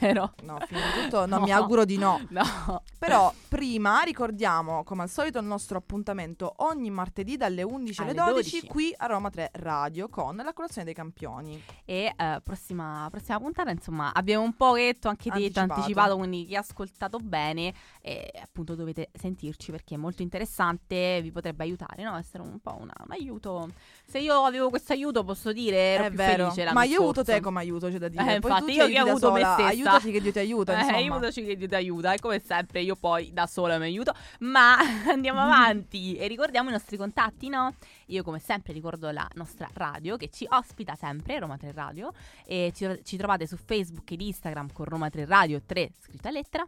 vero. 0.00 0.32
No, 0.42 0.58
fino 0.66 0.80
di 0.80 1.02
tutto 1.02 1.26
non 1.26 1.38
No. 1.40 1.44
mi 1.46 1.52
auguro 1.52 1.84
di 1.84 1.96
no. 1.98 2.20
No. 2.28 2.82
Però 2.98 3.32
prima 3.48 4.00
ricordiamo 4.02 4.82
come 4.84 5.02
al 5.02 5.08
solito 5.08 5.38
il 5.38 5.44
nostro 5.46 5.78
appuntamento 5.78 6.52
ogni 6.58 6.90
martedì 6.90 7.36
dalle 7.36 7.62
11 7.62 8.00
alle, 8.02 8.10
Alle 8.12 8.30
12, 8.32 8.50
12. 8.50 8.66
qui 8.68 8.94
a 8.96 9.06
Roma 9.06 9.30
3 9.30 9.50
Radio 9.54 10.08
con 10.08 10.36
la 10.36 10.52
colazione 10.52 10.84
dei 10.84 10.94
campioni. 10.94 11.60
E 11.84 12.12
eh, 12.16 12.40
prossima, 12.42 13.06
prossima 13.10 13.38
puntata, 13.38 13.70
insomma, 13.70 14.12
abbiamo 14.12 14.44
un 14.44 14.54
pochetto 14.54 15.08
anche 15.08 15.30
detto, 15.30 15.60
Anticipato. 15.60 16.16
Quindi 16.20 16.46
chi 16.46 16.56
ha 16.56 16.60
ascoltato 16.60 17.18
bene, 17.18 17.72
eh, 18.00 18.30
appunto 18.42 18.74
dovete 18.74 19.10
sentirci 19.12 19.70
perché 19.70 19.94
è 19.94 19.98
molto 19.98 20.22
interessante, 20.22 21.20
vi 21.22 21.30
potrebbe 21.30 21.62
aiutare, 21.64 22.02
no? 22.02 22.16
Essere 22.16 22.42
un 22.42 22.58
po' 22.60 22.76
una- 22.80 22.92
un 23.04 23.10
aiuto. 23.12 23.68
Se 24.06 24.18
io 24.18 24.44
avevo 24.44 24.70
questo 24.70 24.92
aiuto, 24.92 25.22
posso 25.24 25.52
dire, 25.52 25.76
ero 25.76 26.04
È 26.04 26.08
più 26.08 26.16
vero. 26.16 26.52
Ma 26.72 26.84
io 26.84 26.98
ho 27.00 27.02
avuto 27.02 27.24
te 27.24 27.40
come 27.40 27.60
aiuto, 27.60 27.88
c'è 27.88 27.98
da 27.98 28.08
dire. 28.08 28.36
Eh, 28.36 28.40
Poi 28.40 28.50
infatti, 28.50 28.72
io 28.72 28.86
che 28.86 29.00
ho 29.00 29.06
avuto 29.08 29.32
me 29.32 29.40
sola. 29.40 29.52
stessa. 29.54 29.68
Aiutati 29.68 30.10
che 30.12 30.20
Dio 30.20 30.32
ti 30.32 30.38
aiuta, 30.38 30.72
Eh, 30.76 30.78
insomma. 30.80 30.96
aiutaci 30.96 31.44
che 31.44 31.56
Dio 31.56 31.68
ti 31.68 31.74
aiuta, 31.74 32.12
e 32.12 32.18
come 32.18 32.40
sempre 32.44 32.80
io 32.82 32.96
poi 32.96 33.32
da 33.32 33.46
sola 33.46 33.78
mi 33.78 33.84
aiuto, 33.84 34.12
ma 34.40 34.76
andiamo 35.08 35.40
avanti 35.40 36.16
e 36.16 36.26
ricordiamo 36.26 36.68
i 36.68 36.72
nostri 36.72 36.96
contatti, 36.96 37.48
no? 37.48 37.74
Io 38.10 38.22
come 38.22 38.38
sempre 38.38 38.72
ricordo 38.72 39.10
la 39.10 39.28
nostra 39.34 39.68
radio 39.72 40.16
che 40.16 40.30
ci 40.30 40.46
ospita 40.48 40.94
sempre, 40.94 41.38
Roma 41.38 41.56
3 41.56 41.72
Radio, 41.72 42.12
e 42.44 42.72
ci, 42.74 43.00
ci 43.04 43.16
trovate 43.16 43.46
su 43.46 43.56
Facebook 43.56 44.10
ed 44.10 44.20
Instagram 44.20 44.72
con 44.72 44.84
Roma 44.84 45.08
3 45.08 45.24
Radio 45.24 45.62
3 45.64 45.92
scritto 45.98 46.28
a 46.28 46.30
lettera 46.30 46.64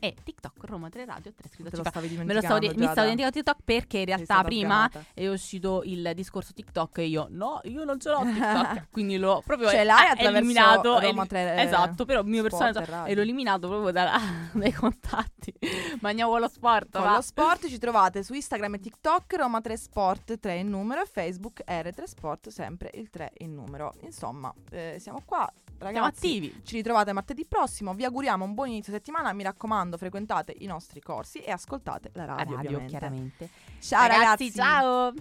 e 0.00 0.14
TikTok 0.22 0.64
Roma 0.64 0.88
3 0.88 1.04
Radio 1.04 1.32
3 1.34 1.48
scritto 1.48 1.70
Te 1.70 1.76
lo 1.76 1.84
stavi 1.84 2.16
Me 2.18 2.34
lo 2.34 2.40
stavo 2.40 2.58
di- 2.58 2.66
mi 2.68 2.74
stavo 2.74 3.00
dimenticando 3.08 3.30
TikTok 3.30 3.56
perché 3.64 3.98
in 3.98 4.04
realtà 4.06 4.42
prima 4.44 4.88
sgamata. 4.90 5.04
è 5.14 5.28
uscito 5.28 5.82
il 5.84 6.12
discorso 6.14 6.52
TikTok 6.52 6.98
e 6.98 7.06
io 7.06 7.26
no, 7.30 7.60
io 7.64 7.84
non 7.84 7.98
ce 8.00 8.10
l'ho 8.10 8.20
TikTok, 8.24 8.86
quindi 8.90 9.16
l'ho 9.18 9.42
proprio 9.44 9.68
Ce 9.70 9.84
l'hai 9.84 10.16
eh, 10.16 10.24
eliminato 10.26 10.98
Roma 10.98 11.24
e- 11.24 11.26
3, 11.26 11.56
Esatto, 11.62 12.04
però 12.04 12.20
il 12.20 12.26
mio 12.26 12.42
personaggio 12.42 12.80
e 13.06 13.14
l'ho 13.14 13.20
eliminato 13.22 13.68
proprio 13.68 13.90
da- 13.92 14.20
dai 14.52 14.72
contatti. 14.72 15.52
Ma 16.00 16.10
andiamo 16.10 16.30
con 16.32 16.40
lo 16.40 16.48
sport, 16.48 16.90
Con 16.92 17.02
va. 17.02 17.14
lo 17.16 17.20
sport 17.20 17.66
ci 17.68 17.78
trovate 17.78 18.22
su 18.22 18.34
Instagram 18.34 18.74
e 18.74 18.78
TikTok 18.80 19.34
Roma 19.36 19.60
3 19.60 19.76
Sport 19.76 20.38
3 20.38 20.56
in 20.56 20.68
numero 20.68 21.02
e 21.02 21.06
Facebook 21.06 21.62
R3 21.66 22.04
Sport 22.04 22.48
sempre 22.50 22.90
il 22.94 23.10
3 23.10 23.32
in 23.38 23.54
numero. 23.54 23.92
Insomma, 24.02 24.52
eh, 24.70 24.96
siamo 24.98 25.22
qua, 25.24 25.50
ragazzi. 25.78 26.06
attivi. 26.26 26.60
Ci 26.64 26.76
ritrovate 26.76 27.12
martedì 27.12 27.44
prossimo. 27.46 27.94
Vi 27.94 28.04
auguriamo 28.04 28.44
un 28.44 28.54
buon 28.54 28.68
inizio 28.68 28.92
settimana. 28.92 29.32
Mi 29.32 29.42
raccomando, 29.42 29.96
frequentate 29.96 30.54
i 30.58 30.66
nostri 30.66 31.00
corsi 31.00 31.38
e 31.40 31.50
ascoltate 31.50 32.10
la 32.14 32.24
La 32.24 32.34
radio. 32.36 32.56
radio, 32.56 32.68
ovviamente. 32.78 32.88
chiaramente. 32.88 33.48
Ciao 33.80 34.06
ragazzi. 34.06 34.52
ciao. 34.52 35.12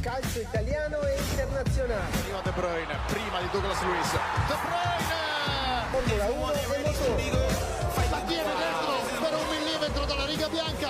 Calcio 0.00 0.40
italiano 0.40 1.00
e 1.02 1.16
internazionale. 1.30 2.16
Arriva 2.16 2.40
De 2.42 2.50
Bruyne, 2.52 2.96
prima 3.08 3.40
di 3.40 3.48
Douglas 3.50 3.82
Luiz. 3.82 4.12
De 4.12 4.54
Bruyne! 4.62 5.26
Formula 5.90 6.24
1 6.30 6.52
e 6.52 6.82
motore. 6.84 7.66
La 8.10 8.20
tiene 8.26 8.52
dentro 8.54 9.20
per 9.20 9.34
un 9.34 9.48
millimetro 9.50 10.04
dalla 10.04 10.24
riga 10.26 10.48
bianca. 10.48 10.88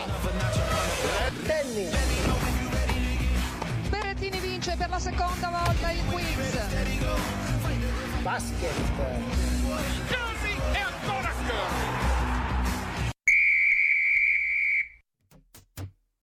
Tennis. 1.46 1.96
Berrettini 3.88 4.38
vince 4.40 4.76
per 4.76 4.88
la 4.90 4.98
seconda 4.98 5.48
volta 5.48 5.90
il 5.90 6.04
quiz. 6.10 7.57
Basket. 8.22 8.72
Casi 10.08 10.56
e 10.74 10.82
ancora 10.82 11.32
Curry. 11.46 11.87